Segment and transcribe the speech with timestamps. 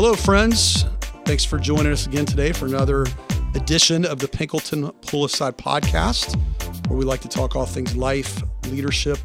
[0.00, 0.84] Hello, friends.
[1.24, 3.04] Thanks for joining us again today for another
[3.56, 6.36] edition of the Pinkleton Pull Aside podcast,
[6.86, 9.18] where we like to talk all things life, leadership,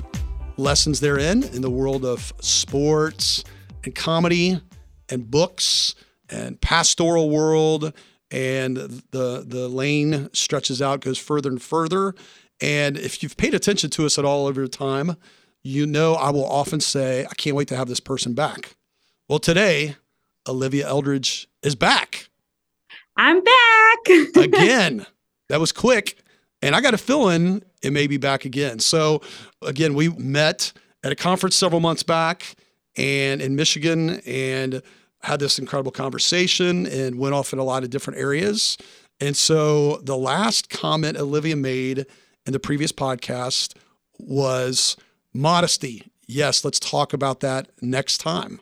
[0.57, 3.43] lessons therein in the world of sports
[3.83, 4.59] and comedy
[5.09, 5.93] and books
[6.31, 7.93] and pastoral world.
[8.31, 12.15] And the, the lane stretches out, goes further and further.
[12.59, 15.17] And if you've paid attention to us at all over time,
[15.61, 18.75] you know I will often say, I can't wait to have this person back.
[19.29, 19.97] Well, today,
[20.47, 22.29] Olivia Eldredge is back.
[23.15, 25.05] I'm back again.
[25.49, 26.17] That was quick.
[26.61, 28.79] And I got a feeling it may be back again.
[28.79, 29.21] So,
[29.61, 30.71] again, we met
[31.03, 32.55] at a conference several months back
[32.95, 34.81] and in Michigan and
[35.21, 38.77] had this incredible conversation and went off in a lot of different areas.
[39.19, 42.05] And so, the last comment Olivia made
[42.45, 43.75] in the previous podcast
[44.17, 44.97] was
[45.33, 46.03] modesty.
[46.27, 48.61] Yes, let's talk about that next time.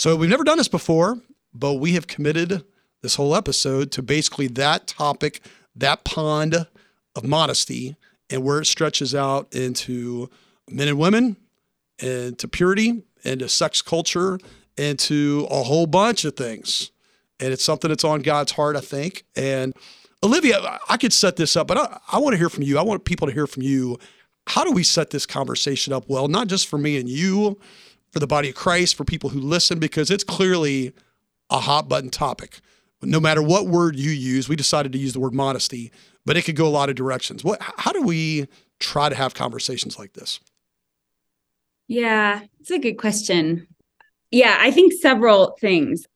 [0.00, 1.18] So we've never done this before,
[1.52, 2.64] but we have committed
[3.02, 5.42] this whole episode to basically that topic,
[5.76, 6.66] that pond
[7.14, 7.96] of modesty,
[8.30, 10.30] and where it stretches out into
[10.70, 11.36] men and women,
[12.02, 14.38] and to purity, and to sex culture,
[14.78, 16.92] and to a whole bunch of things.
[17.38, 19.26] And it's something that's on God's heart, I think.
[19.36, 19.74] And
[20.22, 22.78] Olivia, I could set this up, but I, I want to hear from you.
[22.78, 23.98] I want people to hear from you.
[24.46, 27.60] How do we set this conversation up well, not just for me and you,
[28.10, 30.92] for the body of Christ, for people who listen, because it's clearly
[31.48, 32.60] a hot button topic.
[33.02, 35.90] No matter what word you use, we decided to use the word modesty,
[36.26, 37.42] but it could go a lot of directions.
[37.42, 38.46] What, how do we
[38.78, 40.40] try to have conversations like this?
[41.88, 43.66] Yeah, it's a good question.
[44.30, 46.06] Yeah, I think several things.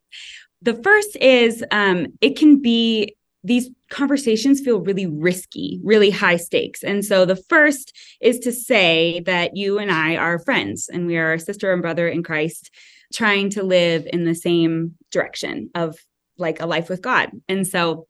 [0.63, 6.83] The first is um, it can be these conversations feel really risky, really high stakes.
[6.83, 11.19] And so the first is to say that you and I are friends and we
[11.19, 12.71] are sister and brother in Christ
[13.13, 15.97] trying to live in the same direction of
[16.39, 17.31] like a life with God.
[17.49, 18.07] And so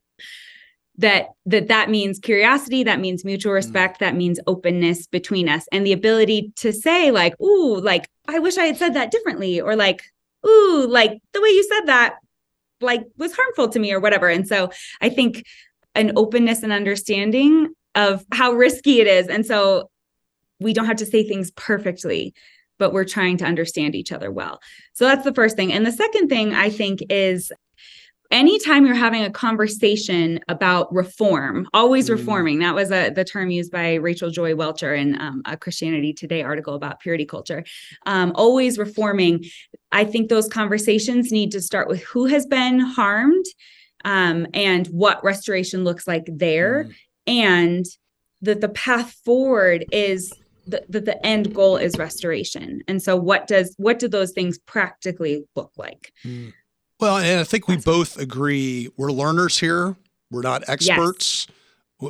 [0.99, 3.57] that that that means curiosity that means mutual mm.
[3.57, 8.39] respect that means openness between us and the ability to say like ooh like i
[8.39, 10.05] wish i had said that differently or like
[10.47, 12.15] ooh like the way you said that
[12.85, 14.29] like was harmful to me or whatever.
[14.29, 15.45] And so I think
[15.95, 19.29] an openness and understanding of how risky it is.
[19.29, 19.91] And so
[20.61, 22.35] we don't have to say things perfectly,
[22.79, 24.61] but we're trying to understand each other well.
[24.93, 25.73] So that's the first thing.
[25.73, 27.53] And the second thing I think is
[28.31, 32.13] anytime you're having a conversation about reform, always mm.
[32.13, 36.13] reforming, that was a, the term used by Rachel Joy Welcher in um, a Christianity
[36.13, 37.65] Today article about purity culture,
[38.07, 39.45] um, always reforming.
[39.93, 43.47] I think those conversations need to start with who has been harmed
[44.05, 46.95] um, and what restoration looks like there, mm.
[47.27, 47.85] and
[48.43, 50.33] that the path forward is
[50.67, 52.83] that the, the end goal is restoration.
[52.89, 56.13] And so, what does what do those things practically look like?
[56.25, 56.53] Mm.
[57.01, 59.97] Well, and I think we both agree we're learners here.
[60.31, 61.47] We're not experts.
[61.49, 61.57] Yes.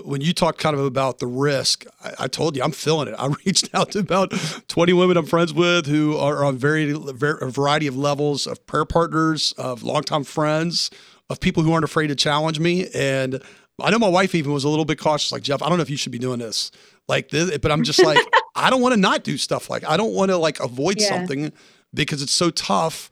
[0.05, 3.15] When you talk kind of about the risk, I, I, told you I'm feeling it.
[3.19, 4.33] I reached out to about
[4.69, 8.65] 20 women I'm friends with who are on very, very a variety of levels of
[8.67, 10.91] prayer partners, of longtime friends,
[11.31, 12.89] of people who aren't afraid to challenge me.
[12.95, 13.43] And
[13.81, 15.63] I know my wife even was a little bit cautious, like Jeff.
[15.63, 16.71] I don't know if you should be doing this,
[17.09, 18.19] like this, but I'm just like
[18.55, 21.09] I don't want to not do stuff like I don't want to like avoid yeah.
[21.09, 21.53] something
[21.93, 23.11] because it's so tough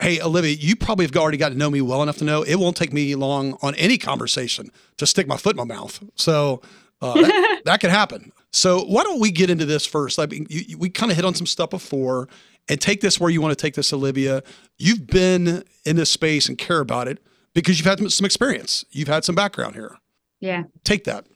[0.00, 2.56] Hey, Olivia, you probably have already got to know me well enough to know it
[2.56, 6.02] won't take me long on any conversation to stick my foot in my mouth.
[6.16, 6.60] So
[7.00, 8.32] uh, that, that could happen.
[8.52, 10.18] So why don't we get into this first?
[10.18, 12.28] I mean, you, you, we kind of hit on some stuff before,
[12.68, 14.42] and take this where you want to take this, Olivia.
[14.78, 17.18] You've been in this space and care about it
[17.54, 18.84] because you've had some experience.
[18.90, 19.96] You've had some background here.
[20.40, 20.64] Yeah.
[20.84, 21.26] Take that.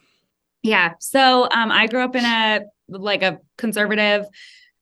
[0.62, 0.94] Yeah.
[1.00, 4.26] So um, I grew up in a like a conservative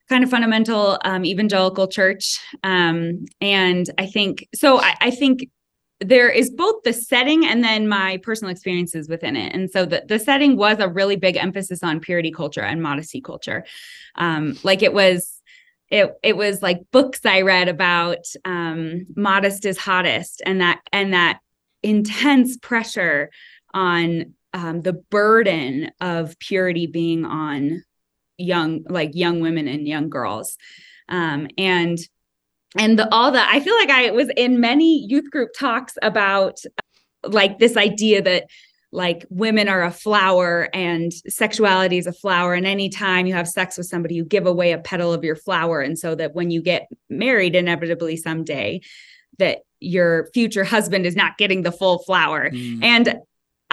[0.09, 2.39] kind of fundamental um, evangelical church.
[2.63, 4.79] Um, and I think so.
[4.79, 5.49] I, I, think
[5.99, 9.53] there is both the setting and then my personal experiences within it.
[9.53, 13.21] And so the, the setting was a really big emphasis on purity culture and modesty
[13.21, 13.65] culture.
[14.15, 15.31] Um, like it was.
[15.91, 21.13] It, it was like books I read about um, modest is hottest and that and
[21.13, 21.41] that
[21.83, 23.29] intense pressure
[23.71, 27.83] on um, the burden of purity being on
[28.37, 30.57] young like young women and young girls.
[31.09, 31.97] Um, and
[32.77, 36.59] and the, all that i feel like i was in many youth group talks about
[37.23, 38.47] like this idea that
[38.95, 42.53] like women are a flower and sexuality is a flower.
[42.53, 45.81] And anytime you have sex with somebody you give away a petal of your flower.
[45.81, 48.81] And so that when you get married inevitably someday
[49.37, 52.49] that your future husband is not getting the full flower.
[52.49, 52.83] Mm.
[52.83, 53.15] and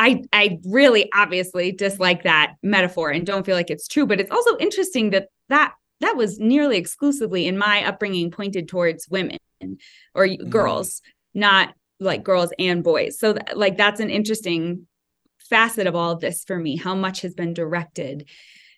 [0.02, 4.32] I I really obviously dislike that metaphor and don't feel like it's true but it's
[4.32, 9.38] also interesting that that that was nearly exclusively in my upbringing pointed towards women
[10.14, 10.50] or mm.
[10.50, 11.02] girls
[11.34, 14.88] not like girls and boys so th- like that's an interesting
[15.38, 18.28] facet of all of this for me how much has been directed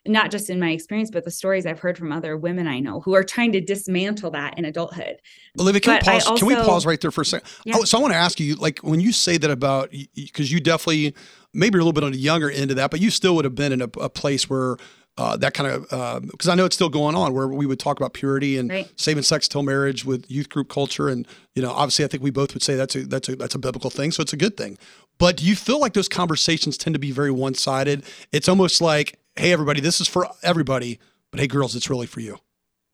[0.06, 3.00] not just in my experience but the stories i've heard from other women i know
[3.00, 5.20] who are trying to dismantle that in adulthood
[5.58, 7.74] olivia can, we pause, also, can we pause right there for a second yeah.
[7.76, 10.60] oh, so i want to ask you like when you say that about because you
[10.60, 11.14] definitely
[11.52, 13.54] maybe a little bit on the younger end of that but you still would have
[13.54, 14.76] been in a, a place where
[15.16, 15.82] uh, that kind of
[16.28, 18.68] because uh, I know it's still going on where we would talk about purity and
[18.68, 18.90] right.
[18.96, 22.30] saving sex till marriage with youth group culture and you know obviously I think we
[22.30, 24.56] both would say that's a that's a that's a biblical thing so it's a good
[24.56, 24.76] thing
[25.18, 28.02] but do you feel like those conversations tend to be very one sided
[28.32, 30.98] it's almost like hey everybody this is for everybody
[31.30, 32.38] but hey girls it's really for you.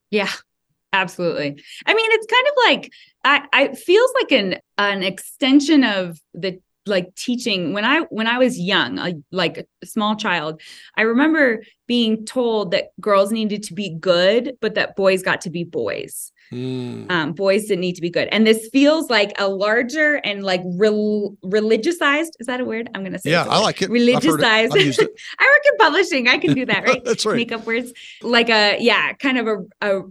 [0.09, 0.29] Yeah
[0.93, 1.61] absolutely.
[1.85, 2.91] I mean it's kind of like
[3.23, 8.37] I I feels like an an extension of the like teaching when i when i
[8.37, 10.59] was young a, like a small child
[10.97, 15.49] i remember being told that girls needed to be good but that boys got to
[15.49, 16.31] be boys.
[16.51, 17.09] Mm.
[17.09, 18.27] um, boys didn't need to be good.
[18.29, 22.89] And this feels like a larger and like real religiousized is that a word?
[22.93, 23.89] I'm gonna say yeah i like it.
[23.89, 24.75] Religiousized.
[24.75, 24.99] it.
[24.99, 25.09] it.
[25.39, 26.27] i work in publishing.
[26.27, 27.03] I can do that right?
[27.05, 27.37] That's right.
[27.37, 27.93] Make up words.
[28.21, 30.01] Like a yeah kind of a, a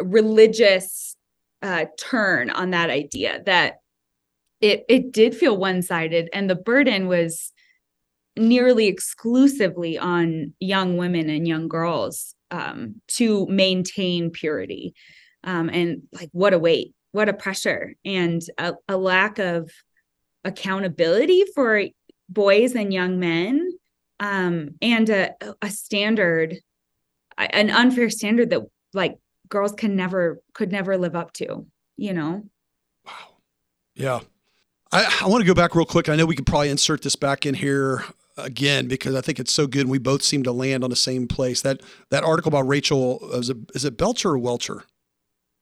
[0.00, 1.16] religious
[1.62, 3.80] uh, turn on that idea that
[4.60, 7.52] it it did feel one-sided and the burden was
[8.36, 14.94] nearly exclusively on young women and young girls um, to maintain purity.
[15.42, 19.70] Um, and like what a weight what a pressure and a, a lack of
[20.44, 21.82] accountability for
[22.28, 23.70] boys and young men
[24.20, 26.58] um, and a, a standard
[27.38, 28.60] an unfair standard that
[28.92, 29.16] like
[29.48, 31.66] girls can never could never live up to
[31.96, 32.44] you know?
[33.06, 33.12] Wow.
[33.94, 34.20] Yeah
[34.92, 36.08] I, I want to go back real quick.
[36.08, 38.04] I know we could probably insert this back in here
[38.36, 40.96] again because I think it's so good and we both seem to land on the
[40.96, 41.62] same place.
[41.62, 44.84] That that article about Rachel is it, is it Belcher or Welcher?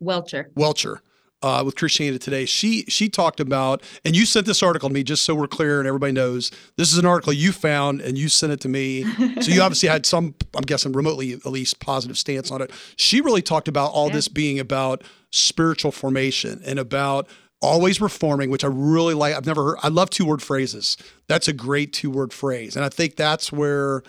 [0.00, 0.50] Welcher.
[0.54, 1.02] Welcher.
[1.40, 5.04] Uh, with Christianity Today, she she talked about, and you sent this article to me
[5.04, 8.28] just so we're clear and everybody knows this is an article you found and you
[8.28, 9.04] sent it to me.
[9.40, 12.72] so you obviously had some, I'm guessing, remotely at least positive stance on it.
[12.96, 14.14] She really talked about all yeah.
[14.14, 17.28] this being about spiritual formation and about
[17.60, 19.34] always reforming, which I really like.
[19.34, 20.96] I've never heard, I love two word phrases.
[21.26, 22.76] That's a great two word phrase.
[22.76, 24.02] And I think that's where,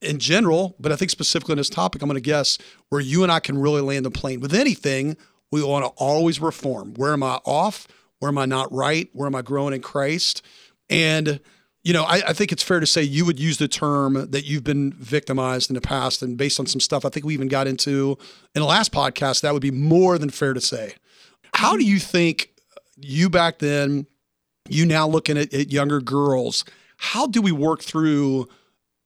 [0.00, 2.58] in general, but I think specifically in this topic, I'm going to guess
[2.88, 4.40] where you and I can really land the plane.
[4.40, 5.16] With anything,
[5.50, 6.94] we want to always reform.
[6.94, 7.86] Where am I off?
[8.18, 9.10] Where am I not right?
[9.12, 10.42] Where am I growing in Christ?
[10.88, 11.40] And,
[11.84, 14.44] you know, I, I, think it's fair to say you would use the term that
[14.44, 16.22] you've been victimized in the past.
[16.22, 18.16] And based on some stuff I think we even got into
[18.54, 20.94] in the last podcast, that would be more than fair to say.
[21.54, 22.51] How do you think
[23.04, 24.06] you back then,
[24.68, 26.64] you now looking at, at younger girls.
[26.96, 28.48] How do we work through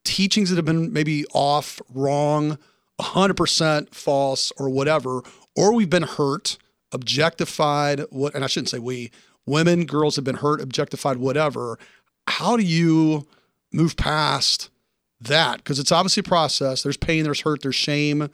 [0.04, 2.58] teachings that have been maybe off, wrong,
[3.00, 5.22] 100% false, or whatever,
[5.54, 6.58] or we've been hurt,
[6.92, 9.10] objectified, what, and I shouldn't say we,
[9.46, 11.78] women, girls have been hurt, objectified, whatever.
[12.26, 13.26] How do you
[13.72, 14.70] move past
[15.20, 15.58] that?
[15.58, 16.82] Because it's obviously a process.
[16.82, 18.28] There's pain, there's hurt, there's shame.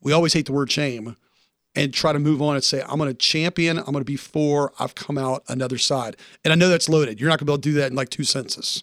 [0.00, 1.16] We always hate the word shame
[1.74, 4.16] and try to move on and say, I'm going to champion, I'm going to be
[4.16, 6.16] for, I've come out another side.
[6.44, 7.20] And I know that's loaded.
[7.20, 8.82] You're not going to be able to do that in like two sentences.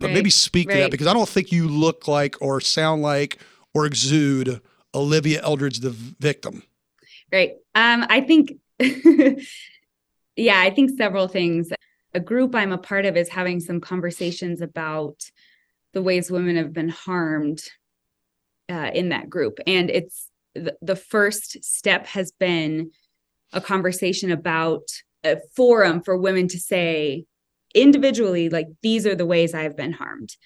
[0.00, 0.14] But right.
[0.14, 0.74] maybe speak right.
[0.74, 3.38] to that because I don't think you look like or sound like
[3.74, 4.60] or exude
[4.94, 6.62] Olivia Eldredge, the victim.
[7.32, 7.52] Right.
[7.74, 8.54] Um, I think,
[10.36, 11.70] yeah, I think several things.
[12.14, 15.30] A group I'm a part of is having some conversations about
[15.92, 17.62] the ways women have been harmed
[18.70, 19.58] uh, in that group.
[19.66, 20.27] And it's
[20.80, 22.90] the, first step has been
[23.52, 24.82] a conversation about
[25.24, 27.24] a forum for women to say
[27.74, 30.36] individually like these are the ways i've been harmed.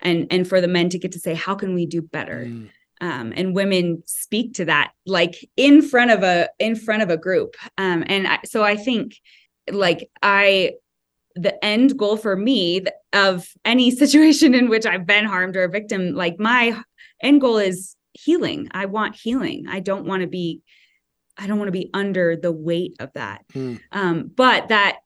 [0.00, 2.46] And and for the men to get to say how can we do better?
[2.46, 2.70] Mm.
[3.00, 7.16] um, and women speak to that like in front of a in front of a
[7.16, 7.56] group.
[7.78, 9.16] Um, and I, so i think
[9.70, 10.72] like i
[11.36, 15.68] the end goal for me of any situation in which i've been harmed or a
[15.68, 16.80] victim like my
[17.22, 18.68] end goal is healing.
[18.72, 19.66] I want healing.
[19.68, 20.62] I don't want to be
[21.38, 23.44] I don't want to be under the weight of that.
[23.54, 23.80] Mm.
[23.92, 24.98] Um, but that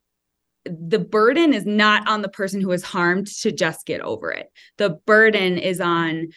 [0.65, 4.51] the burden is not on the person who is harmed to just get over it.
[4.79, 6.29] The burden is on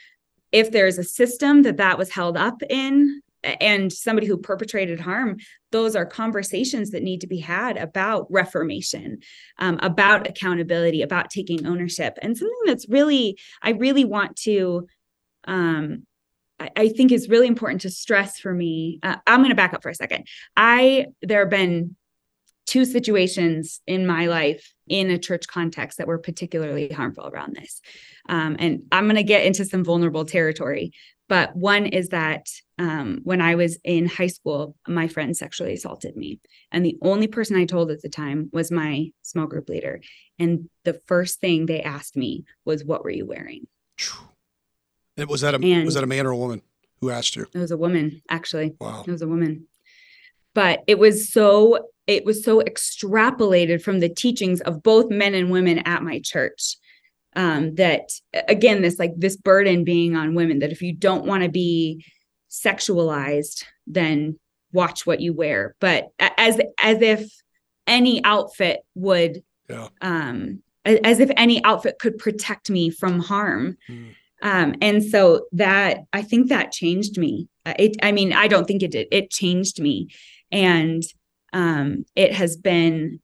[0.51, 5.37] if there's a system that that was held up in and somebody who perpetrated harm
[5.71, 9.19] those are conversations that need to be had about reformation
[9.59, 14.87] um, about accountability about taking ownership and something that's really i really want to
[15.45, 16.06] um,
[16.59, 19.83] I, think is really important to stress for me uh, i'm going to back up
[19.83, 21.95] for a second i there have been
[22.67, 27.81] two situations in my life in a church context that were particularly harmful around this.
[28.29, 30.91] Um, and I'm going to get into some vulnerable territory.
[31.29, 32.47] But one is that
[32.77, 36.39] um, when I was in high school, my friend sexually assaulted me.
[36.71, 40.01] And the only person I told at the time was my small group leader.
[40.37, 43.67] And the first thing they asked me was, What were you wearing?
[45.17, 46.61] It was that a and was that a man or a woman
[47.01, 47.47] who asked you?
[47.53, 48.75] It was a woman, actually.
[48.79, 49.03] Wow.
[49.05, 49.67] It was a woman.
[50.53, 55.51] But it was so it was so extrapolated from the teachings of both men and
[55.51, 56.77] women at my church
[57.35, 58.09] um, that
[58.47, 62.03] again this like this burden being on women that if you don't want to be
[62.49, 64.39] sexualized then
[64.73, 67.29] watch what you wear but as as if
[67.85, 69.87] any outfit would yeah.
[70.01, 74.13] um as if any outfit could protect me from harm mm.
[74.41, 78.83] Um and so that i think that changed me it i mean i don't think
[78.83, 80.07] it did it changed me
[80.51, 81.03] and
[81.53, 83.19] um, it has been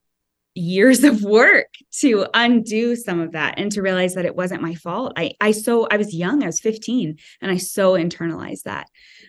[0.56, 1.68] years of work
[2.00, 5.14] to undo some of that and to realize that it wasn't my fault.
[5.16, 8.88] I I so I was young, I was 15, and I so internalized that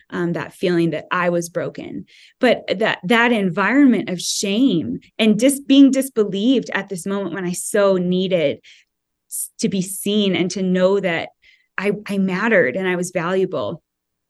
[0.09, 2.05] um, that feeling that I was broken.
[2.39, 7.53] But that that environment of shame and just being disbelieved at this moment when I
[7.53, 8.59] so needed
[9.59, 11.29] to be seen and to know that
[11.77, 13.81] I I mattered and I was valuable.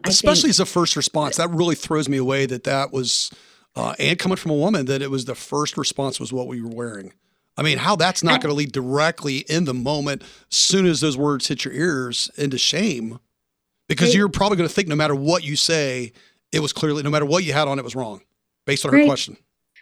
[0.05, 3.31] Especially as a first response, that really throws me away that that was
[3.75, 6.61] uh, and coming from a woman that it was the first response was what we
[6.61, 7.13] were wearing.
[7.57, 10.99] I mean, how that's not going to lead directly in the moment, as soon as
[10.99, 13.19] those words hit your ears, into shame,
[13.87, 16.11] because you're probably going to think no matter what you say,
[16.51, 18.21] it was clearly no matter what you had on, it was wrong,
[18.65, 19.07] based on her right.
[19.07, 19.37] question.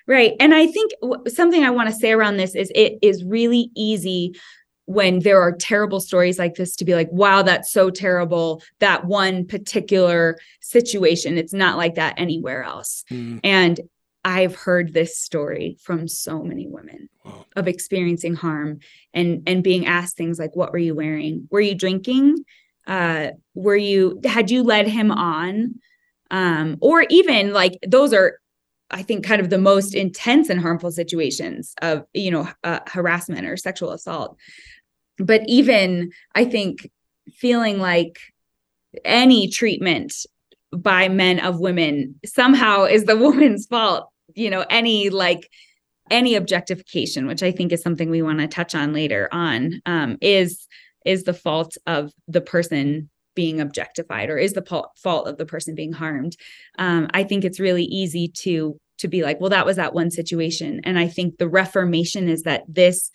[0.07, 0.91] Right, and I think
[1.27, 4.35] something I want to say around this is it is really easy
[4.85, 9.05] when there are terrible stories like this to be like wow that's so terrible that
[9.05, 11.37] one particular situation.
[11.37, 13.03] It's not like that anywhere else.
[13.11, 13.39] Mm.
[13.43, 13.79] and
[14.25, 17.45] i've heard this story from so many women wow.
[17.57, 18.79] of experiencing harm
[19.13, 21.47] and and being asked things like what were you wearing?
[21.51, 22.43] Were you drinking?
[22.87, 25.75] Uh were you had you led him on?
[26.31, 28.39] Um or even like those are
[28.93, 33.45] I think kind of the most intense and harmful situations of you know uh, harassment
[33.45, 34.37] or sexual assault.
[35.17, 36.89] But even I think
[37.31, 38.19] feeling like
[39.03, 40.13] any treatment
[40.71, 45.49] by men of women somehow is the woman's fault you know any like
[46.11, 50.17] any objectification which i think is something we want to touch on later on um,
[50.21, 50.67] is
[51.05, 55.75] is the fault of the person being objectified or is the fault of the person
[55.75, 56.35] being harmed.
[56.77, 60.11] Um, i think it's really easy to to be like well that was that one
[60.11, 60.81] situation.
[60.83, 63.09] And i think the reformation is that this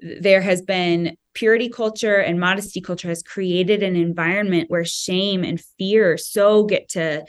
[0.00, 5.60] there has been purity culture and modesty culture has created an environment where shame and
[5.78, 7.24] fear so get to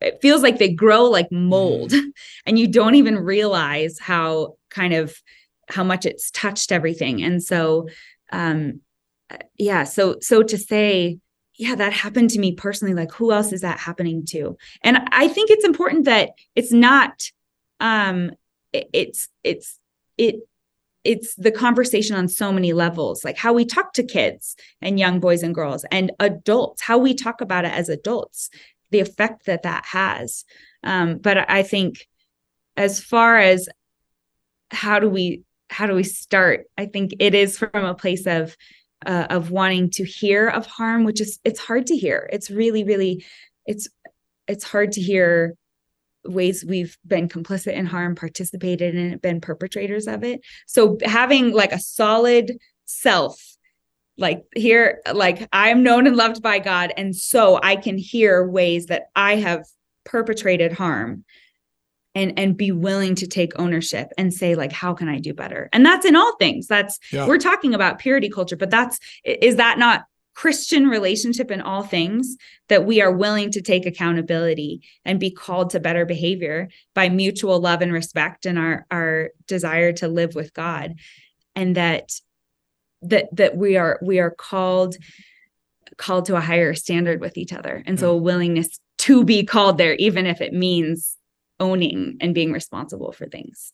[0.00, 1.90] it feels like they grow like mold.
[1.90, 2.10] Mm.
[2.46, 5.16] and you don't even realize how kind of
[5.68, 7.22] how much it's touched everything.
[7.22, 7.88] And so
[8.32, 8.80] um
[9.58, 11.18] yeah so so to say
[11.58, 14.56] yeah that happened to me personally like who else is that happening to?
[14.82, 17.22] And i think it's important that it's not
[17.80, 18.30] um
[18.72, 19.78] it, it's it's
[20.16, 20.36] it
[21.04, 25.20] it's the conversation on so many levels like how we talk to kids and young
[25.20, 28.50] boys and girls and adults how we talk about it as adults
[28.90, 30.44] the effect that that has.
[30.82, 32.06] Um, but i think
[32.76, 33.68] as far as
[34.70, 38.56] how do we how do we start i think it is from a place of
[39.04, 42.82] uh, of wanting to hear of harm which is it's hard to hear it's really
[42.82, 43.24] really
[43.66, 43.88] it's
[44.48, 45.54] it's hard to hear
[46.28, 50.40] ways we've been complicit in harm, participated in it, been perpetrators of it.
[50.66, 53.40] So having like a solid self,
[54.18, 56.92] like here, like I'm known and loved by God.
[56.96, 59.66] And so I can hear ways that I have
[60.04, 61.24] perpetrated harm
[62.16, 65.68] and and be willing to take ownership and say like how can i do better
[65.72, 67.28] and that's in all things that's yeah.
[67.28, 72.36] we're talking about purity culture but that's is that not Christian relationship in all things,
[72.68, 77.58] that we are willing to take accountability and be called to better behavior by mutual
[77.58, 80.96] love and respect and our, our desire to live with God.
[81.54, 82.12] And that
[83.00, 84.96] that that we are we are called
[85.96, 87.82] called to a higher standard with each other.
[87.86, 91.16] And so a willingness to be called there, even if it means
[91.60, 93.72] owning and being responsible for things.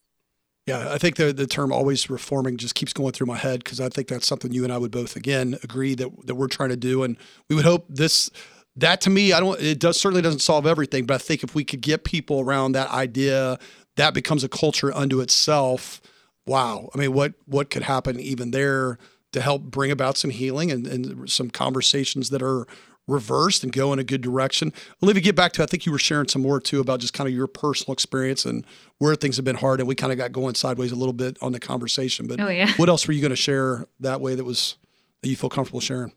[0.66, 3.80] Yeah, I think the the term always reforming just keeps going through my head because
[3.80, 6.68] I think that's something you and I would both again agree that that we're trying
[6.68, 7.16] to do, and
[7.48, 8.30] we would hope this
[8.76, 9.60] that to me, I don't.
[9.60, 12.72] It does certainly doesn't solve everything, but I think if we could get people around
[12.72, 13.58] that idea,
[13.96, 16.00] that becomes a culture unto itself.
[16.46, 18.98] Wow, I mean, what what could happen even there
[19.32, 22.66] to help bring about some healing and, and some conversations that are
[23.08, 24.72] reversed and go in a good direction.
[25.02, 27.28] Olivia, get back to I think you were sharing some more too about just kind
[27.28, 28.64] of your personal experience and
[28.98, 31.36] where things have been hard, and we kind of got going sideways a little bit
[31.42, 32.26] on the conversation.
[32.26, 32.72] But oh, yeah.
[32.76, 34.76] what else were you going to share that way that was
[35.22, 36.12] that you feel comfortable sharing?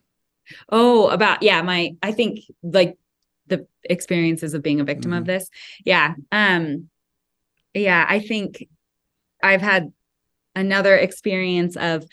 [0.70, 2.98] Oh, about yeah, my I think like
[3.48, 5.20] the experiences of being a victim mm-hmm.
[5.20, 5.50] of this.
[5.84, 6.16] Yeah.
[6.32, 6.90] Um
[7.74, 8.68] yeah, I think
[9.44, 9.92] I've had
[10.56, 12.06] another experience of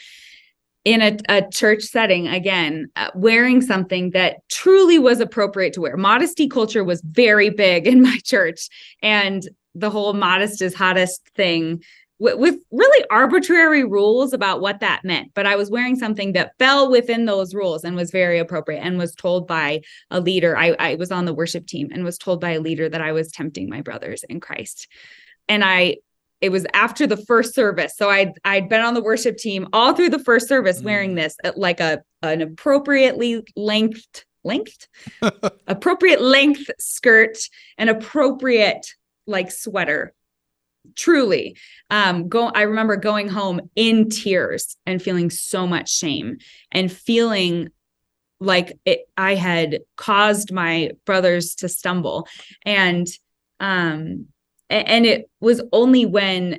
[0.84, 5.96] in a, a church setting again uh, wearing something that truly was appropriate to wear
[5.96, 8.68] modesty culture was very big in my church
[9.02, 11.82] and the whole modest is hottest thing
[12.22, 15.32] with, really arbitrary rules about what that meant.
[15.34, 18.96] But I was wearing something that fell within those rules and was very appropriate and
[18.96, 20.56] was told by a leader.
[20.56, 23.10] I, I was on the worship team and was told by a leader that I
[23.12, 24.86] was tempting my brothers in Christ.
[25.48, 25.96] And I
[26.42, 27.96] it was after the first service.
[27.96, 30.84] So I'd I'd been on the worship team all through the first service mm.
[30.84, 34.88] wearing this like a an appropriately lengthed length
[35.68, 37.38] appropriate length skirt
[37.78, 38.88] an appropriate
[39.24, 40.12] like sweater
[40.96, 41.56] truly
[41.90, 46.38] um go i remember going home in tears and feeling so much shame
[46.72, 47.68] and feeling
[48.40, 52.26] like it, i had caused my brothers to stumble
[52.64, 53.06] and
[53.60, 54.26] um
[54.72, 56.58] and it was only when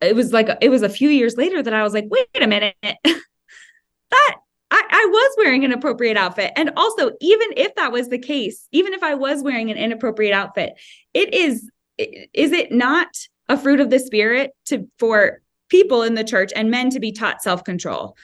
[0.00, 2.46] it was like it was a few years later that i was like wait a
[2.46, 4.34] minute that
[4.70, 6.52] I, I was wearing an appropriate outfit.
[6.54, 10.34] And also, even if that was the case, even if I was wearing an inappropriate
[10.34, 10.74] outfit,
[11.14, 13.08] it is, is it not
[13.48, 17.12] a fruit of the spirit to for people in the church and men to be
[17.12, 18.16] taught self-control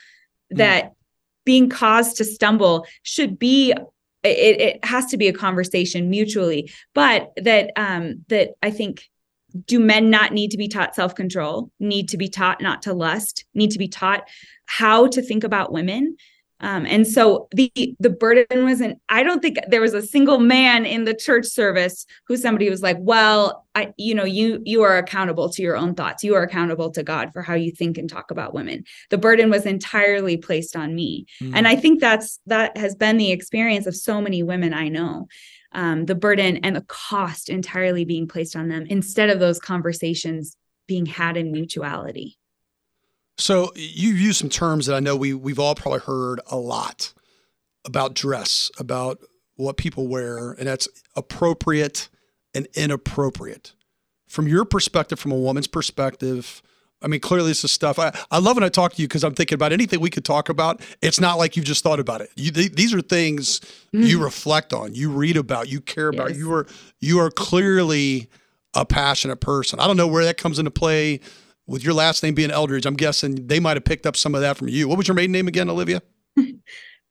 [0.53, 0.57] mm.
[0.57, 0.93] that
[1.45, 3.73] being caused to stumble should be
[4.23, 9.07] it, it has to be a conversation mutually but that um that i think
[9.65, 13.45] do men not need to be taught self-control need to be taught not to lust
[13.53, 14.27] need to be taught
[14.65, 16.15] how to think about women
[16.61, 18.99] um, and so the the burden wasn't.
[19.09, 22.81] I don't think there was a single man in the church service who somebody was
[22.81, 26.23] like, "Well, I, you know, you you are accountable to your own thoughts.
[26.23, 29.49] You are accountable to God for how you think and talk about women." The burden
[29.49, 31.51] was entirely placed on me, mm.
[31.53, 35.27] and I think that's that has been the experience of so many women I know.
[35.71, 40.55] Um, the burden and the cost entirely being placed on them instead of those conversations
[40.87, 42.37] being had in mutuality.
[43.37, 47.13] So you've used some terms that I know we we've all probably heard a lot
[47.85, 49.19] about dress, about
[49.55, 52.09] what people wear, and that's appropriate
[52.53, 53.73] and inappropriate.
[54.27, 56.61] From your perspective, from a woman's perspective,
[57.05, 57.99] I mean, clearly this is stuff.
[57.99, 60.25] I, I love when I talk to you because I'm thinking about anything we could
[60.25, 60.81] talk about.
[61.01, 62.29] It's not like you've just thought about it.
[62.35, 63.61] You, th- these are things
[63.93, 64.05] mm.
[64.05, 66.19] you reflect on, you read about, you care yes.
[66.19, 66.35] about.
[66.35, 66.67] You are
[66.99, 68.29] you are clearly
[68.73, 69.79] a passionate person.
[69.79, 71.21] I don't know where that comes into play
[71.67, 74.41] with your last name being Eldredge, I'm guessing they might have picked up some of
[74.41, 74.87] that from you.
[74.87, 76.01] What was your maiden name again, Olivia?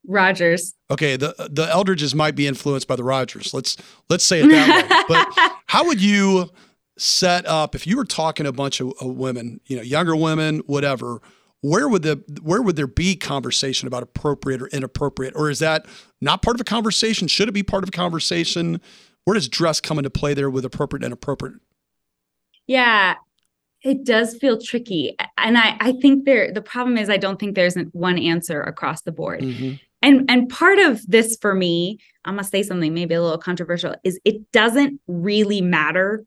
[0.07, 0.75] Rogers.
[0.91, 3.53] Okay, the the Eldredges might be influenced by the Rogers.
[3.53, 3.75] Let's
[4.07, 5.03] let's say it that way.
[5.07, 6.51] But how would you
[6.97, 10.15] set up if you were talking to a bunch of, of, women, you know, younger
[10.15, 11.21] women, whatever?
[11.61, 15.85] Where would the where would there be conversation about appropriate or inappropriate, or is that
[16.21, 17.27] not part of a conversation?
[17.27, 18.79] Should it be part of a conversation?
[19.23, 21.55] Where does dress come into play there with appropriate and inappropriate?
[22.67, 23.15] Yeah,
[23.85, 27.55] it does feel tricky and i i think there the problem is i don't think
[27.55, 29.75] there's one answer across the board mm-hmm.
[30.01, 33.95] and and part of this for me i'm gonna say something maybe a little controversial
[34.03, 36.25] is it doesn't really matter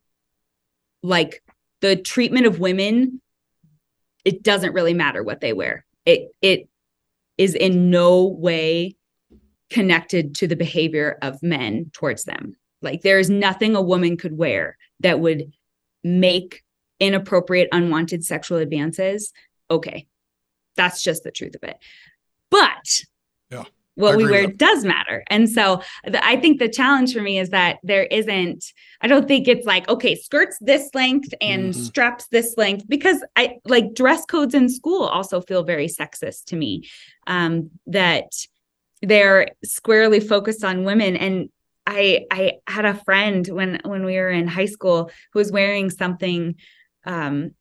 [1.02, 1.42] like
[1.80, 3.20] the treatment of women
[4.24, 5.86] it doesn't really matter what they wear.
[6.04, 6.68] It it
[7.38, 8.96] is in no way
[9.70, 12.56] connected to the behavior of men towards them.
[12.82, 15.52] Like there is nothing a woman could wear that would
[16.04, 16.62] make
[17.00, 19.32] inappropriate, unwanted sexual advances,
[19.70, 20.06] okay,
[20.76, 21.78] that's just the truth of it.
[22.50, 23.02] But
[23.98, 25.24] what we wear does matter.
[25.28, 28.64] And so the, I think the challenge for me is that there isn't,
[29.00, 31.82] I don't think it's like, okay, skirts this length and mm-hmm.
[31.82, 36.56] straps this length, because I like dress codes in school also feel very sexist to
[36.56, 36.88] me.
[37.26, 38.30] Um, that
[39.02, 41.48] they're squarely focused on women and
[41.86, 45.88] I I had a friend when when we were in high school who was wearing
[45.90, 46.56] something
[47.06, 47.52] um,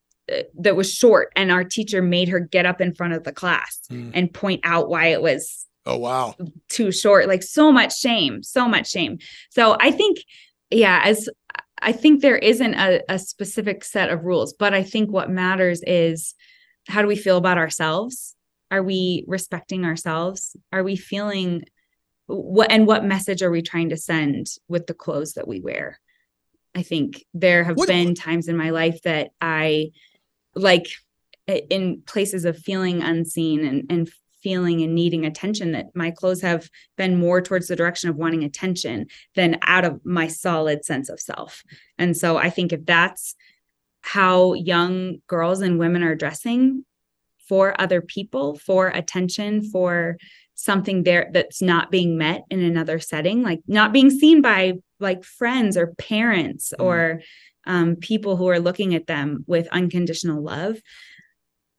[0.60, 3.80] that was short and our teacher made her get up in front of the class
[3.90, 4.12] mm.
[4.14, 6.36] and point out why it was oh wow.
[6.70, 9.18] too short like so much shame so much shame.
[9.50, 10.18] So i think
[10.70, 11.30] yeah as
[11.82, 15.82] i think there isn't a, a specific set of rules but i think what matters
[15.88, 16.36] is
[16.88, 18.36] how do we feel about ourselves?
[18.72, 20.56] Are we respecting ourselves?
[20.72, 21.64] Are we feeling
[22.28, 26.00] what and what message are we trying to send with the clothes that we wear?
[26.76, 29.92] I think there have What- been times in my life that i
[30.56, 30.88] like
[31.48, 34.12] in places of feeling unseen and and
[34.48, 38.46] feeling and needing attention that my clothes have been more towards the direction of wanting
[38.46, 39.06] attention
[39.36, 41.64] than out of my solid sense of self
[41.98, 43.36] and so i think if that's
[44.02, 46.86] how young girls and women are dressing
[47.50, 50.16] for other people for attention for
[50.56, 55.24] something there that's not being met in another setting like not being seen by like
[55.26, 56.86] friends or parents Mm.
[56.86, 57.22] or
[57.66, 60.78] um, people who are looking at them with unconditional love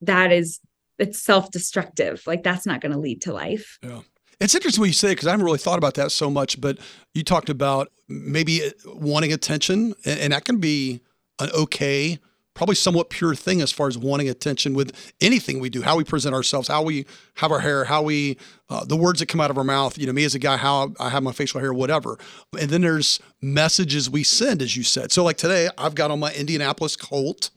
[0.02, 0.60] that is
[0.98, 4.00] it's self-destructive like that's not going to lead to life yeah
[4.40, 6.60] It's interesting what you say because I haven't really thought about that so much.
[6.60, 6.78] But
[7.12, 11.00] you talked about maybe uh, wanting attention, and, and that can be
[11.40, 12.18] an okay,
[12.54, 16.04] probably somewhat pure thing as far as wanting attention with anything we do, how we
[16.04, 17.04] present ourselves, how we
[17.36, 18.36] have our hair, how we,
[18.70, 19.98] uh, the words that come out of our mouth.
[19.98, 22.16] You know, me as a guy, how I have my facial hair, whatever.
[22.58, 25.10] And then there's messages we send, as you said.
[25.10, 27.50] So like today, I've got on my Indianapolis Colt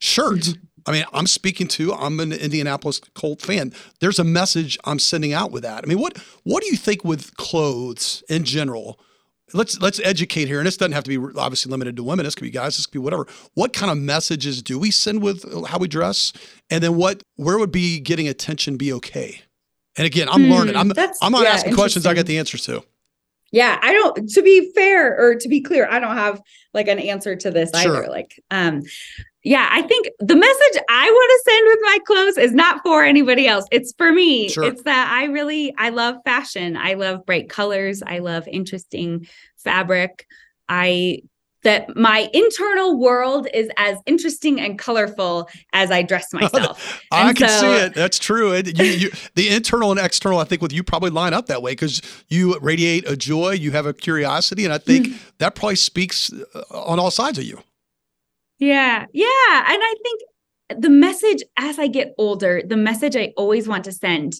[0.00, 0.54] shirt.
[0.86, 3.72] I mean, I'm speaking to, I'm an Indianapolis Colt fan.
[4.00, 5.84] There's a message I'm sending out with that.
[5.84, 8.98] I mean, what what do you think with clothes in general?
[9.54, 12.24] Let's let's educate here, and this doesn't have to be obviously limited to women.
[12.24, 12.76] This could be guys.
[12.76, 13.26] This could be whatever.
[13.54, 16.32] What kind of messages do we send with how we dress,
[16.70, 17.22] and then what?
[17.36, 19.40] Where would be getting attention be okay?
[19.96, 20.76] And again, I'm Hmm, learning.
[20.76, 22.04] I'm I'm not yeah, asking questions.
[22.06, 22.84] I get the answers to.
[23.50, 26.42] yeah i don't to be fair or to be clear i don't have
[26.74, 27.96] like an answer to this Sure.
[27.96, 28.82] either like um
[29.48, 33.02] yeah i think the message i want to send with my clothes is not for
[33.04, 34.64] anybody else it's for me Sure.
[34.64, 40.26] it's that i really i love fashion i love bright colors i love interesting fabric
[40.68, 41.20] i
[41.64, 47.36] that my internal world is as interesting and colorful as i dress myself I And
[47.38, 47.94] can so- see it.
[47.94, 48.52] That's true.
[48.52, 51.62] It, you, you, the internal and external, I think, with you probably line up that
[51.62, 55.18] way because you radiate a joy, you have a curiosity, and I think Mm.
[55.38, 57.60] that probably speaks uh, on all sides of you.
[58.58, 59.06] Yeah.
[59.12, 59.26] Yeah.
[59.26, 60.20] And I think
[60.82, 64.34] the message as I get older, the message I always want to send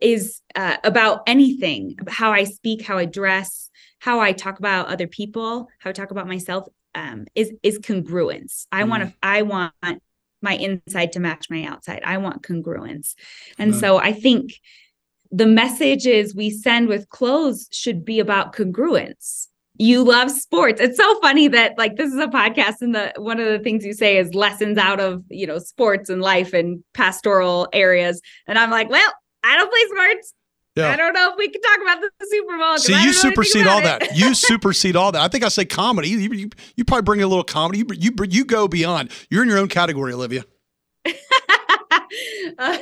[0.00, 5.06] is uh, about anything, how I speak, how I dress, how I talk about other
[5.06, 8.66] people, how I talk about myself um, is is congruence.
[8.72, 9.72] I want to I want
[10.42, 12.02] my inside to match my outside.
[12.04, 13.14] I want congruence.
[13.58, 13.80] And Amen.
[13.80, 14.52] so I think
[15.30, 19.48] the messages we send with clothes should be about congruence.
[19.80, 20.78] You love sports.
[20.78, 23.82] It's so funny that like this is a podcast and the one of the things
[23.82, 28.20] you say is lessons out of, you know, sports and life and pastoral areas.
[28.46, 29.10] And I'm like, well,
[29.42, 30.34] I don't play sports.
[30.76, 30.90] Yeah.
[30.90, 32.76] I don't know if we can talk about the Super Bowl.
[32.76, 34.16] See, you don't know anything supersede all about that.
[34.18, 35.22] You supersede all that.
[35.22, 36.10] I think I say comedy.
[36.10, 37.78] You, you, you probably bring a little comedy.
[37.78, 39.10] You, you, you go beyond.
[39.30, 40.44] You're in your own category, Olivia.
[42.58, 42.76] Uh,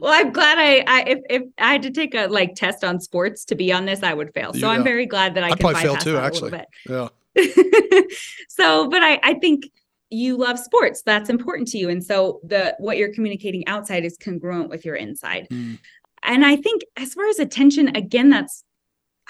[0.00, 3.00] well, I'm glad I, I if, if I had to take a like test on
[3.00, 4.52] sports to be on this, I would fail.
[4.52, 4.68] So Yeah.
[4.68, 6.62] I'm very glad that I I'd can probably fail too, actually.
[6.88, 7.08] Yeah.
[8.48, 9.70] so, but I, I think
[10.10, 11.02] you love sports.
[11.04, 14.94] That's important to you, and so the what you're communicating outside is congruent with your
[14.94, 15.48] inside.
[15.50, 15.78] Mm.
[16.22, 18.64] And I think as far as attention, again, that's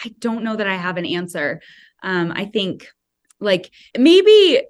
[0.04, 1.60] I don't know that I have an answer.
[2.02, 2.88] Um, I think
[3.40, 4.62] like maybe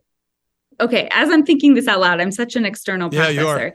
[0.80, 3.34] okay, as I'm thinking this out loud, I'm such an external Yeah, processor.
[3.34, 3.74] you are.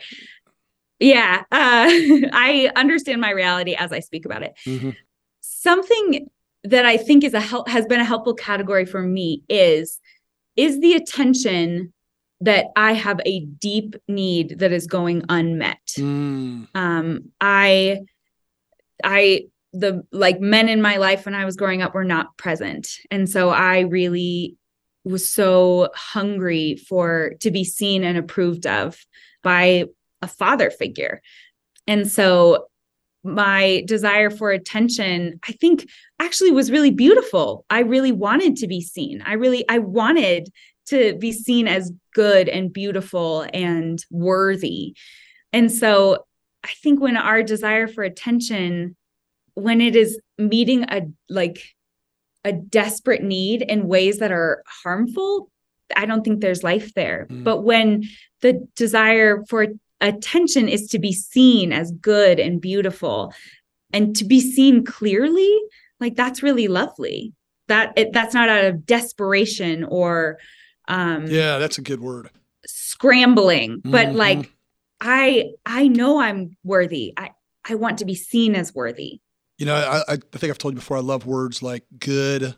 [0.99, 1.87] Yeah, uh,
[2.33, 4.53] I understand my reality as I speak about it.
[4.65, 4.95] Mhm.
[5.41, 6.29] Something
[6.63, 9.99] that I think is a help has been a helpful category for me is
[10.55, 11.93] is the attention
[12.41, 16.67] that I have a deep need that is going unmet Mm.
[16.75, 17.99] um i
[19.03, 19.41] i
[19.73, 23.29] the like men in my life when i was growing up were not present and
[23.29, 24.55] so i really
[25.03, 28.97] was so hungry for to be seen and approved of
[29.43, 29.85] by
[30.21, 31.21] a father figure
[31.87, 32.67] and so
[33.23, 35.87] my desire for attention i think
[36.19, 40.49] actually was really beautiful i really wanted to be seen i really i wanted
[40.85, 44.95] to be seen as good and beautiful and worthy
[45.53, 46.25] and so
[46.63, 48.95] I think when our desire for attention,
[49.53, 51.63] when it is meeting a like
[52.43, 55.51] a desperate need in ways that are harmful,
[55.95, 57.27] I don't think there's life there.
[57.29, 57.43] Mm.
[57.43, 58.03] But when
[58.41, 59.67] the desire for
[60.01, 63.33] attention is to be seen as good and beautiful
[63.91, 65.59] and to be seen clearly,
[65.99, 67.33] like that's really lovely.
[67.67, 70.37] That it, that's not out of desperation or
[70.87, 72.29] um Yeah, that's a good word.
[72.65, 74.15] scrambling, but Mhm.
[74.15, 74.53] like
[75.01, 77.13] I I know I'm worthy.
[77.17, 77.31] I
[77.67, 79.19] I want to be seen as worthy.
[79.57, 80.97] You know, I, I I think I've told you before.
[80.97, 82.55] I love words like good,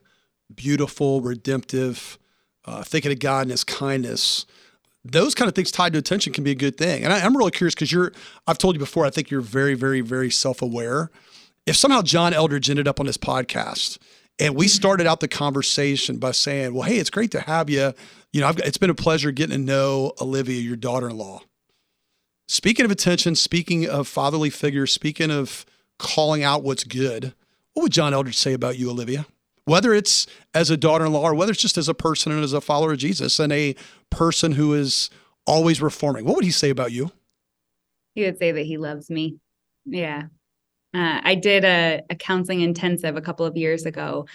[0.54, 2.18] beautiful, redemptive,
[2.66, 4.46] uh, thinking of God and His kindness.
[5.04, 7.04] Those kind of things tied to attention can be a good thing.
[7.04, 8.12] And I, I'm really curious because you're.
[8.46, 9.06] I've told you before.
[9.06, 11.10] I think you're very, very, very self-aware.
[11.66, 13.98] if somehow John Eldredge ended up on this podcast
[14.40, 17.94] and we started out the conversation by saying, well, hey, it's great to have you.
[18.34, 21.42] You know, I've, it's been a pleasure getting to know Olivia, your daughter in law.
[22.48, 25.66] Speaking of attention, speaking of fatherly figures, speaking of
[26.00, 27.34] calling out what's good,
[27.74, 29.26] what would John Eldredge say about you, Olivia?
[29.66, 32.44] Whether it's as a daughter in law or whether it's just as a person and
[32.44, 33.76] as a follower of Jesus and a
[34.10, 35.10] person who is
[35.46, 37.12] always reforming, what would he say about you?
[38.16, 39.38] He would say that he loves me.
[39.86, 40.24] Yeah.
[40.94, 44.26] Uh, I did a, a counseling intensive a couple of years ago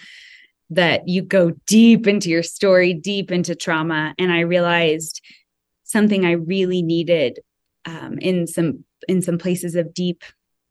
[0.69, 4.13] that you go deep into your story, deep into trauma.
[4.17, 5.21] And I realized
[5.83, 7.39] something I really needed
[7.85, 10.23] um, in some in some places of deep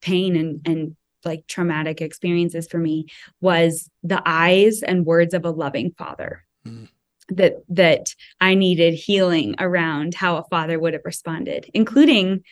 [0.03, 3.07] pain and and like traumatic experiences for me
[3.41, 6.89] was the eyes and words of a loving father mm.
[7.29, 12.43] that that i needed healing around how a father would have responded including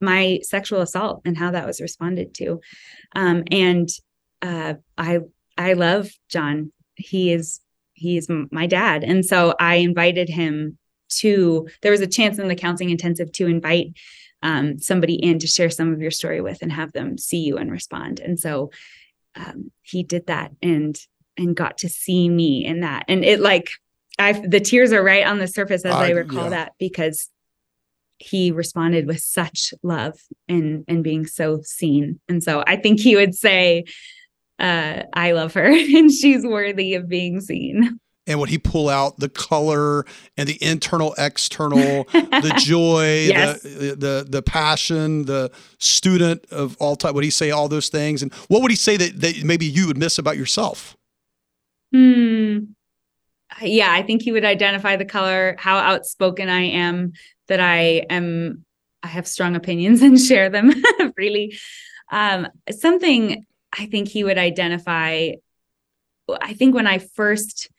[0.00, 2.60] my sexual assault and how that was responded to.
[3.14, 3.88] Um, and
[4.42, 5.18] uh, i
[5.56, 6.72] i love john.
[6.94, 7.60] He is
[7.94, 9.02] he is my dad.
[9.04, 10.78] And so i invited him
[11.10, 13.88] to there was a chance in the counseling intensive to invite
[14.42, 17.58] um, somebody in to share some of your story with and have them see you
[17.58, 18.20] and respond.
[18.20, 18.70] And so
[19.34, 20.98] um, he did that and
[21.36, 23.04] and got to see me in that.
[23.08, 23.70] And it like
[24.18, 26.50] i the tears are right on the surface as uh, i recall yeah.
[26.50, 27.28] that because
[28.18, 32.20] he responded with such love and and being so seen.
[32.28, 33.84] And so i think he would say
[34.58, 39.18] uh, i love her and she's worthy of being seen and would he pull out
[39.18, 40.04] the color
[40.36, 43.62] and the internal external the joy yes.
[43.62, 47.14] the, the the passion the student of all time?
[47.14, 48.22] Would he say all those things?
[48.22, 50.96] And what would he say that, that maybe you would miss about yourself?
[51.92, 52.58] Hmm.
[53.62, 57.12] Yeah i think he would identify the color how outspoken i am
[57.48, 58.64] that i am
[59.02, 60.70] i have strong opinions and share them
[61.14, 61.58] freely.
[62.12, 65.30] Um something i think he would identify
[66.42, 67.70] i think when i first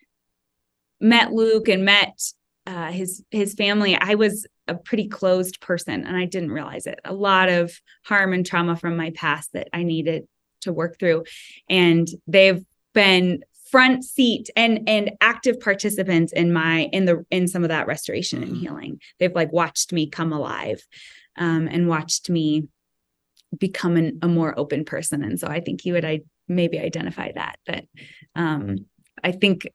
[0.99, 2.19] met Luke and met
[2.65, 6.99] uh, his his family, I was a pretty closed person, and I didn't realize it.
[7.03, 7.73] A lot of
[8.05, 10.27] harm and trauma from my past that I needed
[10.61, 11.23] to work through,
[11.69, 17.63] and they've been front seat and and active participants in my in the in some
[17.63, 18.61] of that restoration and mm-hmm.
[18.61, 19.01] healing.
[19.19, 20.85] They've like watched me come alive,
[21.37, 22.67] um, and watched me
[23.57, 25.23] become an, a more open person.
[25.23, 27.85] And so I think you would I maybe identify that that
[28.35, 28.85] um,
[29.23, 29.67] I think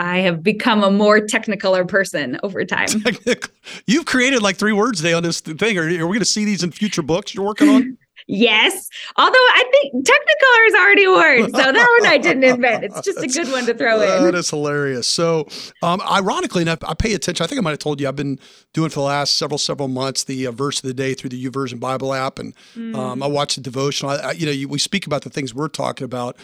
[0.00, 2.88] I have become a more technicolor person over time.
[3.86, 5.76] You've created like three words today on this thing.
[5.76, 7.98] Are, are we going to see these in future books you're working on?
[8.26, 8.88] yes.
[9.16, 11.50] Although I think technicolor is already a word.
[11.50, 12.84] So that one I didn't invent.
[12.84, 14.24] It's just a good one to throw in.
[14.24, 15.06] That is hilarious.
[15.06, 15.46] So,
[15.82, 17.44] um, ironically enough, I pay attention.
[17.44, 18.38] I think I might have told you I've been
[18.72, 21.44] doing for the last several, several months the uh, verse of the day through the
[21.44, 22.38] YouVersion Bible app.
[22.38, 22.96] And mm.
[22.96, 24.12] um, I watch the devotional.
[24.12, 26.38] I, I, you know, you, we speak about the things we're talking about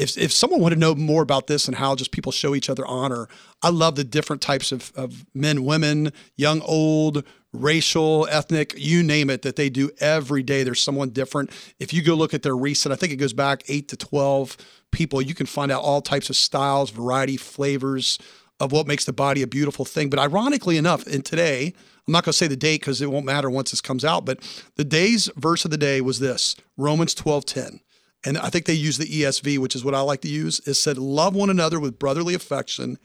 [0.00, 2.70] if, if someone wanted to know more about this and how just people show each
[2.70, 3.28] other honor,
[3.62, 9.28] I love the different types of, of men, women, young, old, racial, ethnic, you name
[9.28, 10.62] it, that they do every day.
[10.62, 11.50] There's someone different.
[11.78, 14.56] If you go look at their recent, I think it goes back eight to 12
[14.90, 18.18] people, you can find out all types of styles, variety, flavors
[18.58, 20.08] of what makes the body a beautiful thing.
[20.08, 21.74] But ironically enough, in today,
[22.06, 24.24] I'm not going to say the date because it won't matter once this comes out,
[24.24, 24.38] but
[24.76, 27.80] the day's verse of the day was this Romans 12 10
[28.24, 30.82] and I think they use the ESV, which is what I like to use, is
[30.82, 32.98] said, love one another with brotherly affection,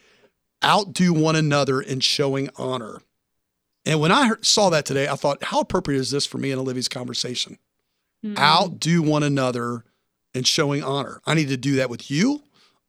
[0.64, 3.02] outdo one another in showing honor.
[3.86, 6.52] And when I heard, saw that today, I thought, how appropriate is this for me
[6.52, 7.60] and Olivia's conversation?
[8.26, 8.38] Mm-hmm.
[8.38, 9.86] Outdo one another
[10.34, 11.22] in showing honor.
[11.26, 12.42] I need to do that with you.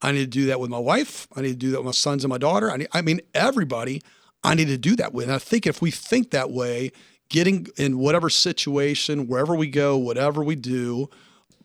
[0.03, 1.29] I need to do that with my wife.
[1.37, 2.71] I need to do that with my sons and my daughter.
[2.71, 4.03] I, need, I mean, everybody
[4.47, 5.25] I need to do that with.
[5.25, 6.93] And I think if we think that way,
[7.29, 11.11] getting in whatever situation, wherever we go, whatever we do,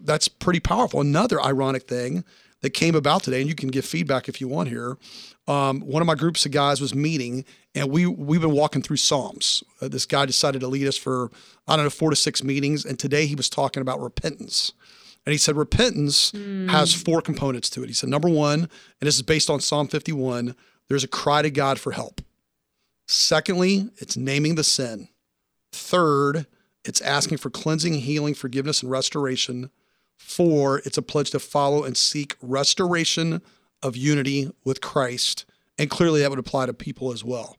[0.04, 1.02] that's pretty powerful.
[1.02, 2.24] Another ironic thing
[2.62, 4.98] that came about today, and you can give feedback if you want here.
[5.48, 7.44] Um, one of my groups of guys was meeting,
[7.76, 9.64] and we we've been walking through Psalms.
[9.82, 11.32] Uh, this guy decided to lead us for
[11.68, 14.74] I don't know four to six meetings, and today he was talking about repentance.
[15.26, 16.68] And he said repentance mm.
[16.70, 17.88] has four components to it.
[17.88, 18.70] He said number one, and
[19.08, 20.56] this is based on Psalm 51.
[20.88, 22.22] There's a cry to God for help.
[23.08, 25.10] Secondly, it's naming the sin.
[25.72, 26.48] Third,
[26.84, 29.70] it's asking for cleansing, healing, forgiveness, and restoration.
[30.26, 33.42] Four, it's a pledge to follow and seek restoration
[33.84, 35.46] of unity with Christ.
[35.78, 37.58] And clearly that would apply to people as well.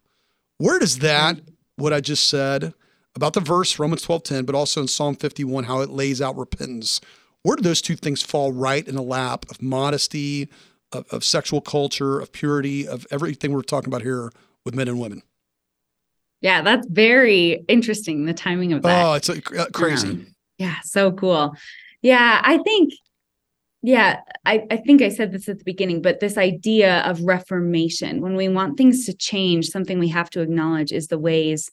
[0.59, 1.40] Where does that,
[1.77, 2.72] what I just said
[3.14, 6.37] about the verse, Romans 12 10, but also in Psalm 51, how it lays out
[6.37, 7.01] repentance,
[7.42, 10.48] where do those two things fall right in the lap of modesty,
[10.92, 14.31] of, of sexual culture, of purity, of everything we're talking about here
[14.64, 15.22] with men and women?
[16.40, 19.07] Yeah, that's very interesting, the timing of that.
[19.07, 20.09] Oh, it's uh, crazy.
[20.09, 20.27] Um,
[20.59, 21.55] yeah, so cool.
[22.03, 22.93] Yeah, I think
[23.83, 28.21] Yeah, I, I think I said this at the beginning, but this idea of reformation,
[28.21, 31.71] when we want things to change, something we have to acknowledge is the ways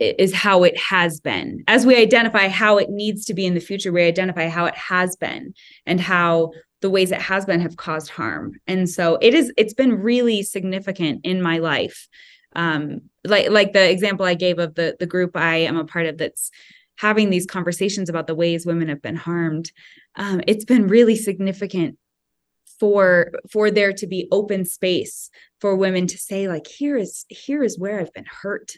[0.00, 1.64] is how it has been.
[1.68, 4.76] As we identify how it needs to be in the future, we identify how it
[4.76, 5.54] has been
[5.86, 8.54] and how the ways it has been have caused harm.
[8.66, 12.08] And so it is it's been really significant in my life.
[12.56, 16.06] Um like like the example I gave of the the group I am a part
[16.06, 16.50] of that's
[16.96, 19.70] having these conversations about the ways women have been harmed
[20.16, 21.98] um, it's been really significant
[22.78, 25.30] for for there to be open space
[25.60, 28.72] for women to say like here is here is where i've been hurt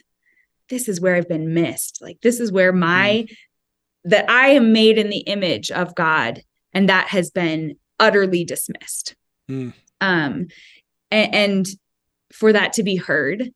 [0.69, 3.35] this is where i've been missed like this is where my mm.
[4.03, 6.41] that i am made in the image of god
[6.73, 9.15] and that has been utterly dismissed
[9.49, 9.73] mm.
[10.01, 10.47] um
[11.09, 11.67] and, and,
[12.33, 13.51] for that to be heard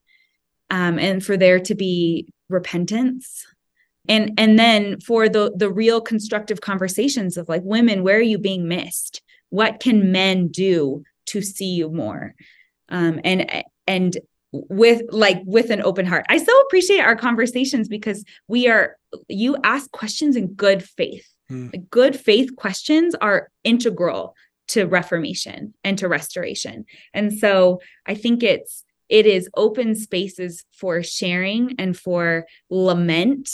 [0.69, 3.45] um and for there to be repentance
[4.07, 8.37] and and then for the the real constructive conversations of like women where are you
[8.37, 9.21] being missed?
[9.49, 12.35] What can men do to see you more?
[12.89, 14.17] Um and and
[14.51, 16.25] with like with an open heart.
[16.29, 21.27] I so appreciate our conversations because we are you ask questions in good faith.
[21.49, 21.67] Hmm.
[21.89, 24.35] good faith questions are integral
[24.69, 26.85] to reformation and to restoration.
[27.13, 33.49] And so i think it's it is open spaces for sharing and for lament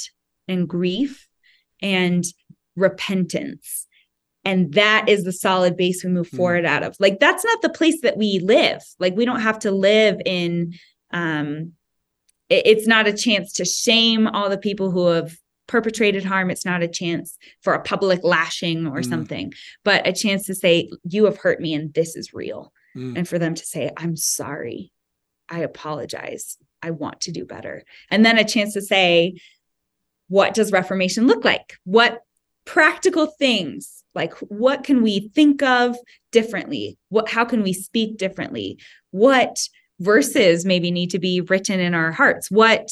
[0.48, 1.28] and grief
[1.82, 2.24] and
[2.76, 3.88] repentance.
[4.46, 6.38] And that is the solid base we move mm.
[6.38, 6.96] forward out of.
[7.00, 8.82] Like that's not the place that we live.
[9.00, 10.74] Like we don't have to live in
[11.12, 11.74] um
[12.50, 15.36] it, it's not a chance to shame all the people who have
[15.68, 16.50] perpetrated harm.
[16.50, 19.10] It's not a chance for a public lashing or mm.
[19.10, 22.72] something, but a chance to say, You have hurt me and this is real.
[22.96, 23.18] Mm.
[23.18, 24.92] And for them to say, I'm sorry.
[25.50, 26.58] I apologize.
[26.82, 27.84] I want to do better.
[28.10, 29.40] And then a chance to say,
[30.30, 31.76] what does reformation look like?
[31.84, 32.22] What
[32.66, 35.96] practical things like what can we think of
[36.32, 36.98] differently?
[37.10, 38.80] What how can we speak differently?
[39.12, 39.58] What
[40.00, 42.50] verses maybe need to be written in our hearts?
[42.50, 42.90] What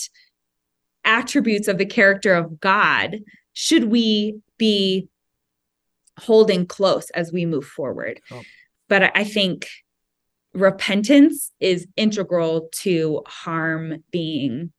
[1.03, 3.17] attributes of the character of God
[3.53, 5.07] should we be
[6.19, 8.21] holding close as we move forward?
[8.31, 8.43] Oh.
[8.87, 9.67] But I think
[10.53, 14.71] repentance is integral to harm being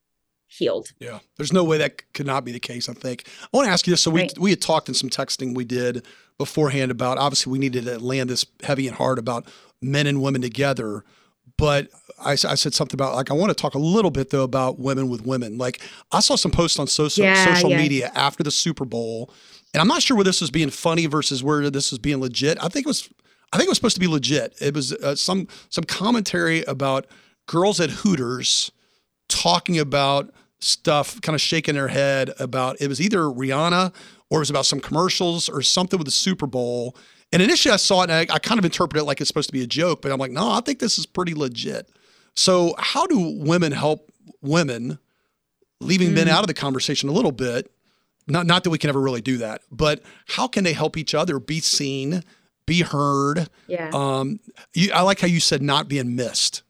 [0.57, 0.93] healed.
[0.99, 2.89] Yeah, there's no way that could not be the case.
[2.89, 3.25] I think.
[3.43, 4.03] I want to ask you this.
[4.03, 4.39] So we right.
[4.39, 6.05] we had talked in some texting we did
[6.39, 9.47] beforehand about obviously we needed to land this heavy and hard about
[9.81, 11.05] men and women together.
[11.59, 11.89] But
[12.19, 14.79] I, I said something about like I want to talk a little bit though about
[14.79, 15.59] women with women.
[15.59, 15.81] Like
[16.13, 17.79] I saw some posts on social yeah, social yeah.
[17.79, 19.31] media after the Super Bowl,
[19.73, 22.59] and I'm not sure where this was being funny versus where this was being legit.
[22.63, 23.09] I think it was
[23.53, 24.55] I think it was supposed to be legit.
[24.61, 27.07] It was uh, some some commentary about
[27.47, 28.71] girls at Hooters
[29.29, 33.93] talking about stuff, kind of shaking their head about it was either Rihanna
[34.31, 36.97] or it was about some commercials or something with the Super Bowl.
[37.33, 39.49] And initially I saw it and I, I kind of interpreted it like it's supposed
[39.49, 41.89] to be a joke, but I'm like, no, I think this is pretty legit.
[42.35, 44.11] So, how do women help
[44.43, 44.99] women,
[45.81, 46.15] leaving mm.
[46.15, 47.71] men out of the conversation a little bit?
[48.29, 51.15] Not, not that we can ever really do that, but how can they help each
[51.15, 52.23] other be seen,
[52.67, 53.49] be heard?
[53.69, 53.91] Yeah.
[53.93, 54.41] Um,
[54.75, 56.63] you, I like how you said not being missed.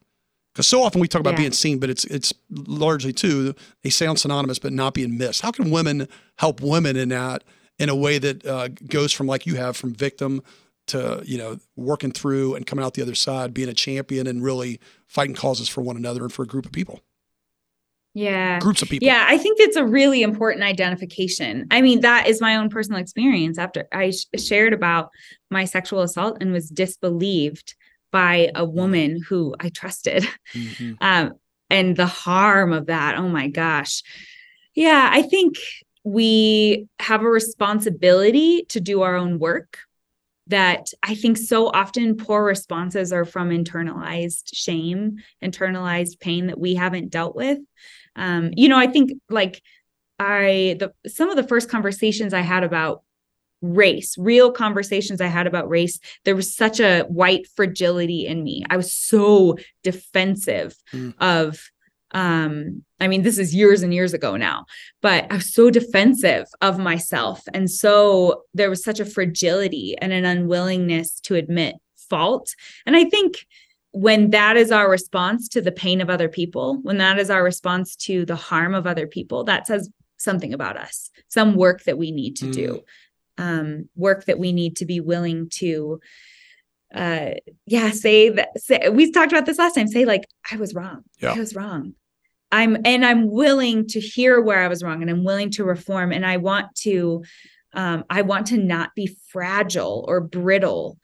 [0.57, 1.41] Because so often we talk about yeah.
[1.41, 5.43] being seen, but it's it's largely too they sound synonymous, but not being missed.
[5.43, 6.07] How can women
[6.39, 7.43] help women in that
[7.77, 10.41] in a way that uh, goes from like you have from victim
[10.87, 14.43] to you know working through and coming out the other side, being a champion and
[14.43, 17.01] really fighting causes for one another and for a group of people.
[18.15, 18.57] Yeah.
[18.57, 19.05] Groups of people.
[19.05, 21.67] Yeah, I think it's a really important identification.
[21.69, 25.11] I mean, that is my own personal experience after I sh- shared about
[25.51, 27.75] my sexual assault and was disbelieved
[28.11, 30.27] by a woman who I trusted.
[30.53, 30.93] Mm-hmm.
[31.01, 31.33] Um,
[31.69, 34.01] and the harm of that, oh my gosh.
[34.73, 35.57] Yeah, I think
[36.05, 39.79] we have a responsibility to do our own work
[40.47, 46.75] that I think so often poor responses are from internalized shame, internalized pain that we
[46.75, 47.59] haven't dealt with.
[48.15, 49.61] Um, you know, I think like
[50.19, 53.03] I the some of the first conversations I had about
[53.61, 58.63] race, real conversations I had about race, there was such a white fragility in me.
[58.69, 61.13] I was so defensive mm.
[61.19, 61.59] of
[62.11, 64.65] um I mean this is years and years ago now,
[65.01, 70.13] but I was so defensive of myself and so there was such a fragility and
[70.13, 71.75] an unwillingness to admit
[72.09, 72.55] fault.
[72.85, 73.45] And I think
[73.91, 77.43] when that is our response to the pain of other people, when that is our
[77.43, 81.97] response to the harm of other people, that says something about us, some work that
[81.97, 82.53] we need to mm.
[82.53, 82.83] do
[83.37, 85.99] um, work that we need to be willing to
[86.95, 87.31] uh
[87.65, 91.03] yeah say that say, we talked about this last time say like i was wrong
[91.19, 91.33] yeah.
[91.33, 91.93] i was wrong
[92.53, 96.13] i'm and i'm willing to hear where i was wrong and i'm willing to reform
[96.13, 97.21] and i want to
[97.73, 100.97] um, I want to not be fragile or brittle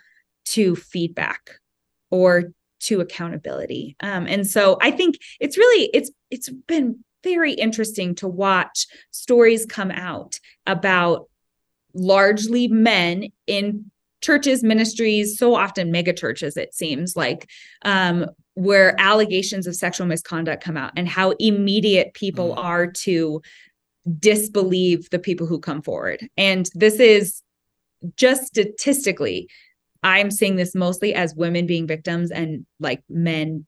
[0.45, 1.51] to feedback
[2.09, 3.95] or to accountability.
[4.01, 9.65] Um, and so I think it's really it's it's been very interesting to watch stories
[9.65, 11.29] come out about
[11.93, 13.89] largely men in
[14.21, 17.49] churches, ministries, so often mega churches, it seems like,
[17.83, 18.25] um,
[18.55, 22.57] where allegations of sexual misconduct come out and how immediate people mm.
[22.57, 23.41] are to
[24.19, 26.27] disbelieve the people who come forward.
[26.37, 27.41] And this is
[28.15, 29.49] just statistically,
[30.03, 33.65] I'm seeing this mostly as women being victims and like men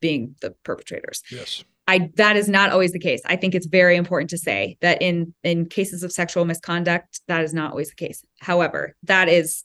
[0.00, 1.22] being the perpetrators.
[1.30, 1.64] Yes.
[1.92, 3.20] I that is not always the case.
[3.26, 7.44] I think it's very important to say that in in cases of sexual misconduct, that
[7.44, 8.24] is not always the case.
[8.40, 9.64] However, that is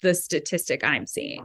[0.00, 1.44] the statistic I'm seeing.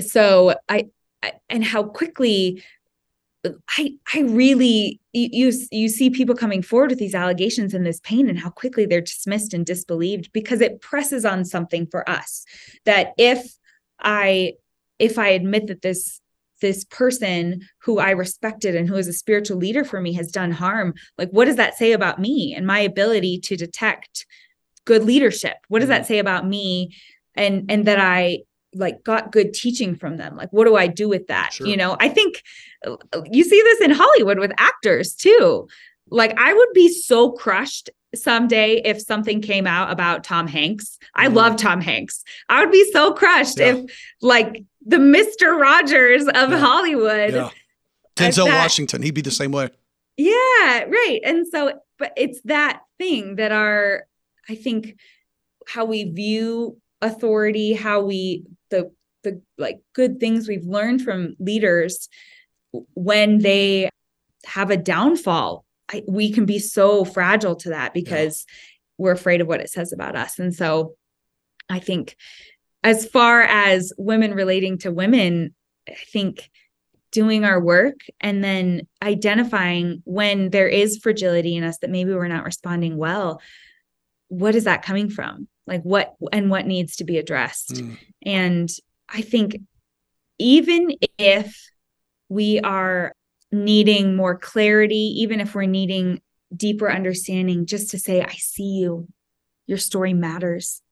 [0.00, 0.88] So I,
[1.22, 2.64] I and how quickly
[3.78, 8.28] I I really you you see people coming forward with these allegations and this pain
[8.28, 12.44] and how quickly they're dismissed and disbelieved because it presses on something for us
[12.86, 13.56] that if
[14.00, 14.54] I
[14.98, 16.20] if I admit that this
[16.64, 20.50] this person who I respected and who is a spiritual leader for me has done
[20.50, 24.24] harm, like what does that say about me and my ability to detect
[24.86, 25.58] good leadership?
[25.68, 26.08] What does that mm-hmm.
[26.08, 26.96] say about me
[27.34, 28.44] and and that I
[28.74, 30.38] like got good teaching from them?
[30.38, 31.52] Like what do I do with that?
[31.52, 31.66] Sure.
[31.66, 32.42] You know, I think
[32.86, 32.96] uh,
[33.30, 35.68] you see this in Hollywood with actors too.
[36.10, 40.98] Like I would be so crushed someday if something came out about Tom Hanks.
[41.14, 41.34] I mm.
[41.34, 42.22] love Tom Hanks.
[42.48, 43.74] I would be so crushed yeah.
[43.74, 45.58] if like the Mr.
[45.58, 46.58] Rogers of yeah.
[46.58, 47.34] Hollywood.
[47.34, 47.50] Yeah.
[48.16, 49.70] Denzel that, Washington, he'd be the same way.
[50.16, 51.20] Yeah, right.
[51.24, 54.06] And so, but it's that thing that our,
[54.48, 54.96] I think,
[55.66, 58.92] how we view authority, how we, the,
[59.24, 62.08] the like good things we've learned from leaders
[62.94, 63.88] when they
[64.44, 68.54] have a downfall, I, we can be so fragile to that because yeah.
[68.98, 70.38] we're afraid of what it says about us.
[70.38, 70.94] And so
[71.68, 72.16] I think
[72.82, 75.54] as far as women relating to women,
[75.88, 76.50] I think
[77.14, 82.26] doing our work and then identifying when there is fragility in us that maybe we're
[82.26, 83.40] not responding well
[84.26, 87.96] what is that coming from like what and what needs to be addressed mm.
[88.26, 88.68] and
[89.08, 89.56] i think
[90.40, 91.56] even if
[92.28, 93.12] we are
[93.54, 96.20] needing more clarity even if we're needing
[96.54, 99.08] deeper understanding just to say i see you
[99.66, 100.82] your story matters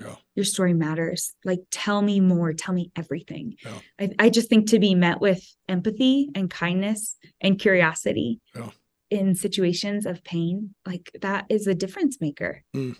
[0.00, 0.14] yeah.
[0.34, 1.32] Your story matters.
[1.44, 2.52] Like, tell me more.
[2.52, 3.56] Tell me everything.
[3.64, 3.78] Yeah.
[3.98, 8.70] I, I just think to be met with empathy and kindness and curiosity yeah.
[9.10, 12.62] in situations of pain, like that is a difference maker.
[12.74, 12.96] Mm.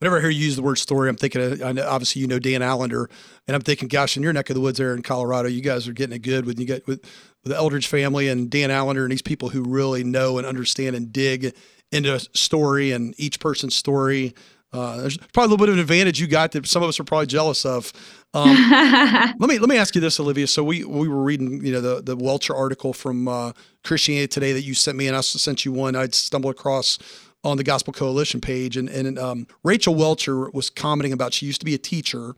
[0.00, 2.28] Whenever I hear you use the word story, I'm thinking, of, I know, obviously, you
[2.28, 3.10] know Dan Allender,
[3.48, 5.88] and I'm thinking, gosh, in your neck of the woods there in Colorado, you guys
[5.88, 7.02] are getting it good with you get with,
[7.42, 10.94] with the Eldredge family and Dan Allender and these people who really know and understand
[10.94, 11.52] and dig
[11.90, 14.34] into story and each person's story.
[14.72, 17.00] Uh, there's probably a little bit of an advantage you got that some of us
[17.00, 17.90] are probably jealous of.
[18.34, 18.50] Um,
[19.38, 20.46] let me let me ask you this, Olivia.
[20.46, 24.52] So we we were reading, you know, the the Welcher article from uh, Christianity Today
[24.52, 25.96] that you sent me, and I sent you one.
[25.96, 26.98] I'd stumbled across
[27.44, 31.60] on the Gospel Coalition page, and and um, Rachel Welcher was commenting about she used
[31.60, 32.34] to be a teacher,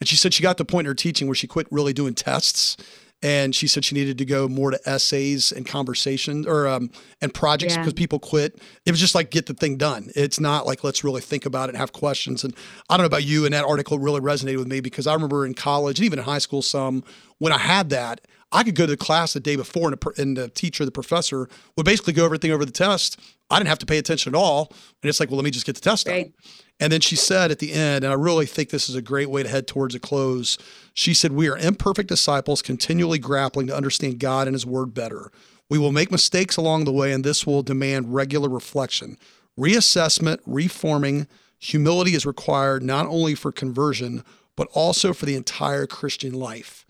[0.00, 1.92] and she said she got to the point in her teaching where she quit really
[1.92, 2.76] doing tests
[3.24, 6.90] and she said she needed to go more to essays and conversations or um,
[7.22, 7.96] and projects because yeah.
[7.98, 8.60] people quit.
[8.84, 10.10] It was just like get the thing done.
[10.14, 12.44] It's not like let's really think about it and have questions.
[12.44, 12.54] And
[12.90, 15.46] I don't know about you, and that article really resonated with me because I remember
[15.46, 17.02] in college and even in high school, some
[17.38, 18.20] when I had that,
[18.52, 20.92] I could go to the class the day before, and, a, and the teacher, the
[20.92, 23.18] professor, would basically go everything over the test.
[23.50, 24.68] I didn't have to pay attention at all,
[25.02, 26.24] and it's like, well, let me just get the test right.
[26.24, 26.52] done.
[26.80, 29.30] And then she said at the end, and I really think this is a great
[29.30, 30.58] way to head towards a close.
[30.92, 35.30] She said, We are imperfect disciples, continually grappling to understand God and His Word better.
[35.70, 39.16] We will make mistakes along the way, and this will demand regular reflection,
[39.58, 41.26] reassessment, reforming.
[41.58, 44.24] Humility is required not only for conversion,
[44.56, 46.84] but also for the entire Christian life.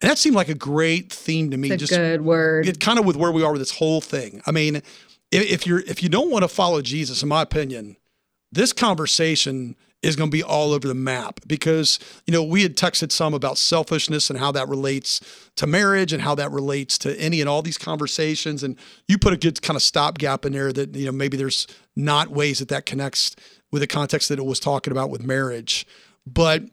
[0.00, 1.70] And that seemed like a great theme to me.
[1.70, 2.66] It's just good word.
[2.66, 4.42] It kind of with where we are with this whole thing.
[4.46, 4.82] I mean,
[5.30, 7.96] if you're if you don't want to follow Jesus, in my opinion,
[8.56, 12.76] this conversation is going to be all over the map because you know we had
[12.76, 15.20] texted some about selfishness and how that relates
[15.56, 18.62] to marriage and how that relates to any and all these conversations.
[18.62, 18.76] And
[19.08, 22.28] you put a good kind of stopgap in there that you know maybe there's not
[22.28, 23.36] ways that that connects
[23.72, 25.86] with the context that it was talking about with marriage.
[26.26, 26.64] But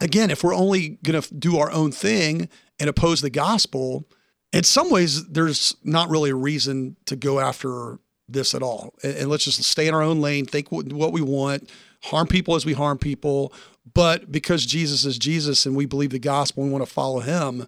[0.00, 4.06] again if we're only going to do our own thing and oppose the gospel
[4.52, 7.98] in some ways there's not really a reason to go after
[8.28, 8.94] this at all.
[9.02, 11.70] And, and let's just stay in our own lane, think what, what we want,
[12.04, 13.52] harm people as we harm people.
[13.94, 17.66] But because Jesus is Jesus and we believe the gospel we want to follow him,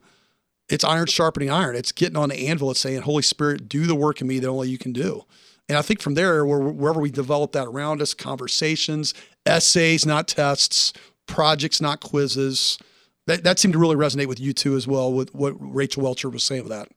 [0.68, 1.76] it's iron sharpening iron.
[1.76, 2.70] It's getting on the anvil.
[2.70, 5.24] It's saying, Holy Spirit, do the work in me that only you can do.
[5.68, 10.28] And I think from there, where wherever we develop that around us, conversations, essays, not
[10.28, 10.92] tests,
[11.26, 12.78] projects, not quizzes.
[13.26, 16.30] That, that seemed to really resonate with you too, as well, with what Rachel Welcher
[16.30, 16.88] was saying with that.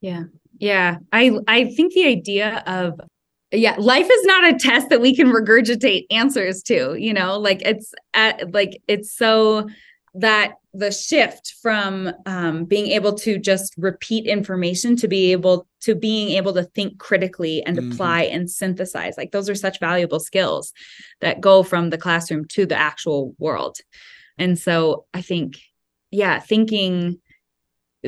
[0.00, 0.24] Yeah.
[0.58, 0.98] Yeah.
[1.12, 3.00] I I think the idea of
[3.52, 7.62] yeah, life is not a test that we can regurgitate answers to, you know, like
[7.62, 9.68] it's at, like it's so
[10.14, 15.94] that the shift from um, being able to just repeat information to be able to
[15.94, 17.92] being able to think critically and mm-hmm.
[17.92, 20.72] apply and synthesize like those are such valuable skills
[21.20, 23.78] that go from the classroom to the actual world
[24.38, 25.58] and so i think
[26.10, 27.18] yeah thinking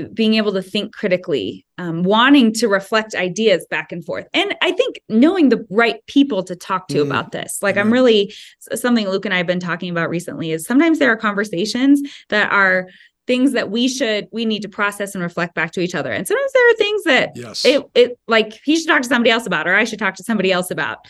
[0.04, 4.26] being able to think critically, um, wanting to reflect ideas back and forth.
[4.34, 7.06] And I think knowing the right people to talk to mm.
[7.06, 7.58] about this.
[7.62, 8.32] Like, I'm really
[8.74, 12.52] something Luke and I have been talking about recently is sometimes there are conversations that
[12.52, 12.88] are
[13.28, 16.26] things that we should we need to process and reflect back to each other and
[16.26, 17.64] sometimes there are things that yes.
[17.64, 20.24] it, it like he should talk to somebody else about or i should talk to
[20.24, 21.06] somebody else about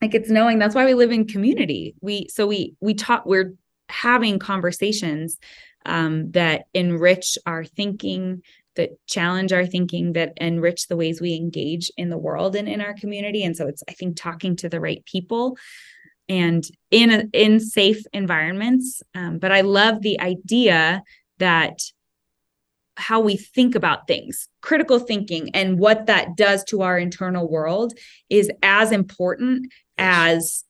[0.00, 3.52] like it's knowing that's why we live in community we so we we talk we're
[3.88, 5.38] having conversations
[5.86, 8.42] um, that enrich our thinking,
[8.74, 12.80] that challenge our thinking, that enrich the ways we engage in the world and in
[12.80, 13.42] our community.
[13.42, 15.56] And so it's, I think, talking to the right people
[16.28, 19.02] and in a, in safe environments.
[19.14, 21.02] Um, but I love the idea
[21.38, 21.78] that
[22.96, 27.92] how we think about things critical thinking and what that does to our internal world
[28.30, 30.64] is as important as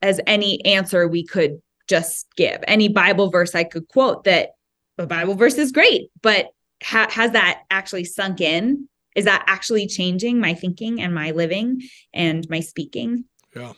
[0.00, 4.50] as any answer we could just give any Bible verse I could quote that
[4.98, 6.48] a Bible verse is great, but
[6.82, 8.88] ha- has that actually sunk in?
[9.14, 11.82] Is that actually changing my thinking and my living
[12.12, 13.24] and my speaking?
[13.54, 13.72] Yeah.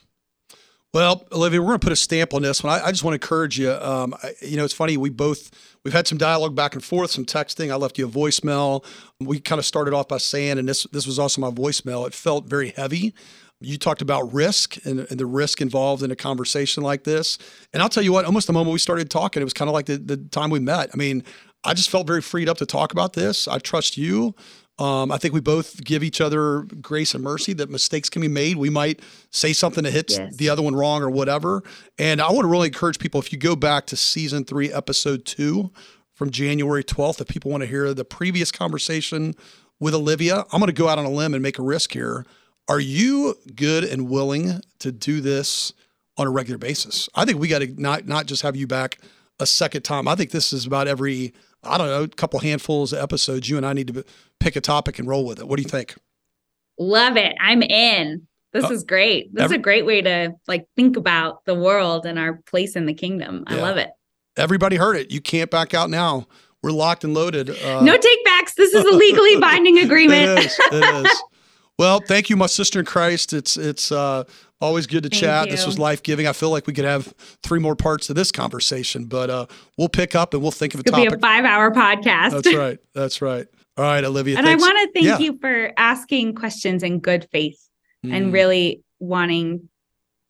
[0.93, 2.73] Well, Olivia, we're going to put a stamp on this one.
[2.73, 3.71] I, I just want to encourage you.
[3.71, 4.97] Um, I, you know, it's funny.
[4.97, 5.51] We both
[5.85, 7.71] we've had some dialogue back and forth, some texting.
[7.71, 8.83] I left you a voicemail.
[9.19, 12.07] We kind of started off by saying, and this this was also my voicemail.
[12.07, 13.13] It felt very heavy
[13.61, 17.37] you talked about risk and, and, the risk involved in a conversation like this.
[17.73, 19.73] And I'll tell you what, almost the moment we started talking, it was kind of
[19.73, 20.89] like the, the time we met.
[20.93, 21.23] I mean,
[21.63, 23.47] I just felt very freed up to talk about this.
[23.47, 24.33] I trust you.
[24.77, 28.29] Um, I think we both give each other grace and mercy that mistakes can be
[28.29, 28.55] made.
[28.55, 30.37] We might say something that hits yes.
[30.37, 31.63] the other one wrong or whatever.
[31.97, 35.25] And I want to really encourage people if you go back to season three, episode
[35.25, 35.71] two
[36.13, 39.35] from January 12th, if people want to hear the previous conversation
[39.81, 42.25] with Olivia, I'm going to go out on a limb and make a risk here.
[42.69, 45.73] Are you good and willing to do this
[46.17, 47.09] on a regular basis?
[47.15, 48.99] I think we got to not not just have you back
[49.39, 50.07] a second time.
[50.07, 53.49] I think this is about every I don't know, a couple handfuls of episodes.
[53.49, 54.05] You and I need to
[54.39, 55.47] pick a topic and roll with it.
[55.47, 55.95] What do you think?
[56.77, 57.35] Love it.
[57.41, 58.27] I'm in.
[58.53, 59.33] This uh, is great.
[59.33, 62.75] This every, is a great way to like think about the world and our place
[62.75, 63.45] in the kingdom.
[63.47, 63.61] I yeah.
[63.63, 63.89] love it.
[64.37, 65.11] Everybody heard it.
[65.11, 66.27] You can't back out now.
[66.61, 67.49] We're locked and loaded.
[67.49, 68.53] Uh, no take backs.
[68.53, 70.39] This is a legally binding agreement.
[70.39, 70.59] it is.
[70.71, 71.23] It is.
[71.79, 73.31] Well, thank you, my sister in Christ.
[73.31, 74.25] It's it's uh,
[74.59, 75.45] always good to thank chat.
[75.45, 75.51] You.
[75.51, 76.27] This was life giving.
[76.27, 79.45] I feel like we could have three more parts to this conversation, but uh,
[79.77, 81.09] we'll pick up and we'll think of a It'll topic.
[81.09, 82.31] Be a five hour podcast.
[82.31, 82.79] That's right.
[82.93, 83.47] That's right.
[83.77, 84.37] All right, Olivia.
[84.37, 84.61] And thanks.
[84.61, 85.25] I want to thank yeah.
[85.25, 87.65] you for asking questions in good faith
[88.05, 88.13] mm.
[88.13, 89.69] and really wanting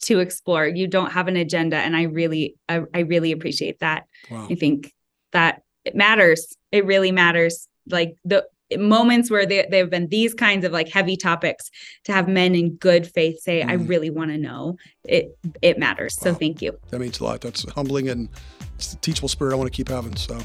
[0.04, 0.68] to explore.
[0.68, 4.06] You don't have an agenda, and I really, I, I really appreciate that.
[4.30, 4.48] Wow.
[4.52, 4.94] I think
[5.32, 6.56] that it matters.
[6.72, 7.68] It really matters.
[7.88, 8.46] Like the
[8.78, 11.70] moments where there, there have been these kinds of like heavy topics
[12.04, 13.70] to have men in good faith say mm.
[13.70, 14.78] i really want to know.
[15.06, 16.32] It it matters wow.
[16.32, 16.78] so thank you.
[16.90, 17.42] That means a lot.
[17.42, 18.30] That's humbling and
[18.76, 20.40] it's the teachable spirit i want to keep having so.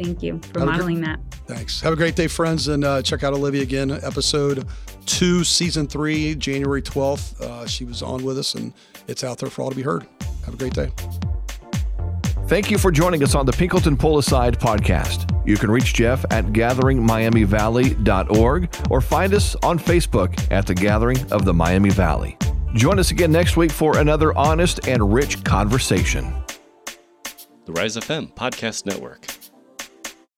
[0.00, 1.34] Thank you for have modeling great, that.
[1.48, 1.80] Thanks.
[1.80, 4.66] Have a great day friends and uh, check out olivia again episode
[5.06, 8.72] two season three january 12th uh, she was on with us and
[9.08, 10.06] it's out there for all to be heard.
[10.44, 10.90] Have a great day
[12.48, 15.30] Thank you for joining us on the Pinkleton Pull Aside podcast.
[15.46, 21.44] You can reach Jeff at gatheringmiamivalley.org or find us on Facebook at the Gathering of
[21.44, 22.38] the Miami Valley.
[22.72, 26.32] Join us again next week for another honest and rich conversation.
[27.66, 29.26] The Rise FM Podcast Network.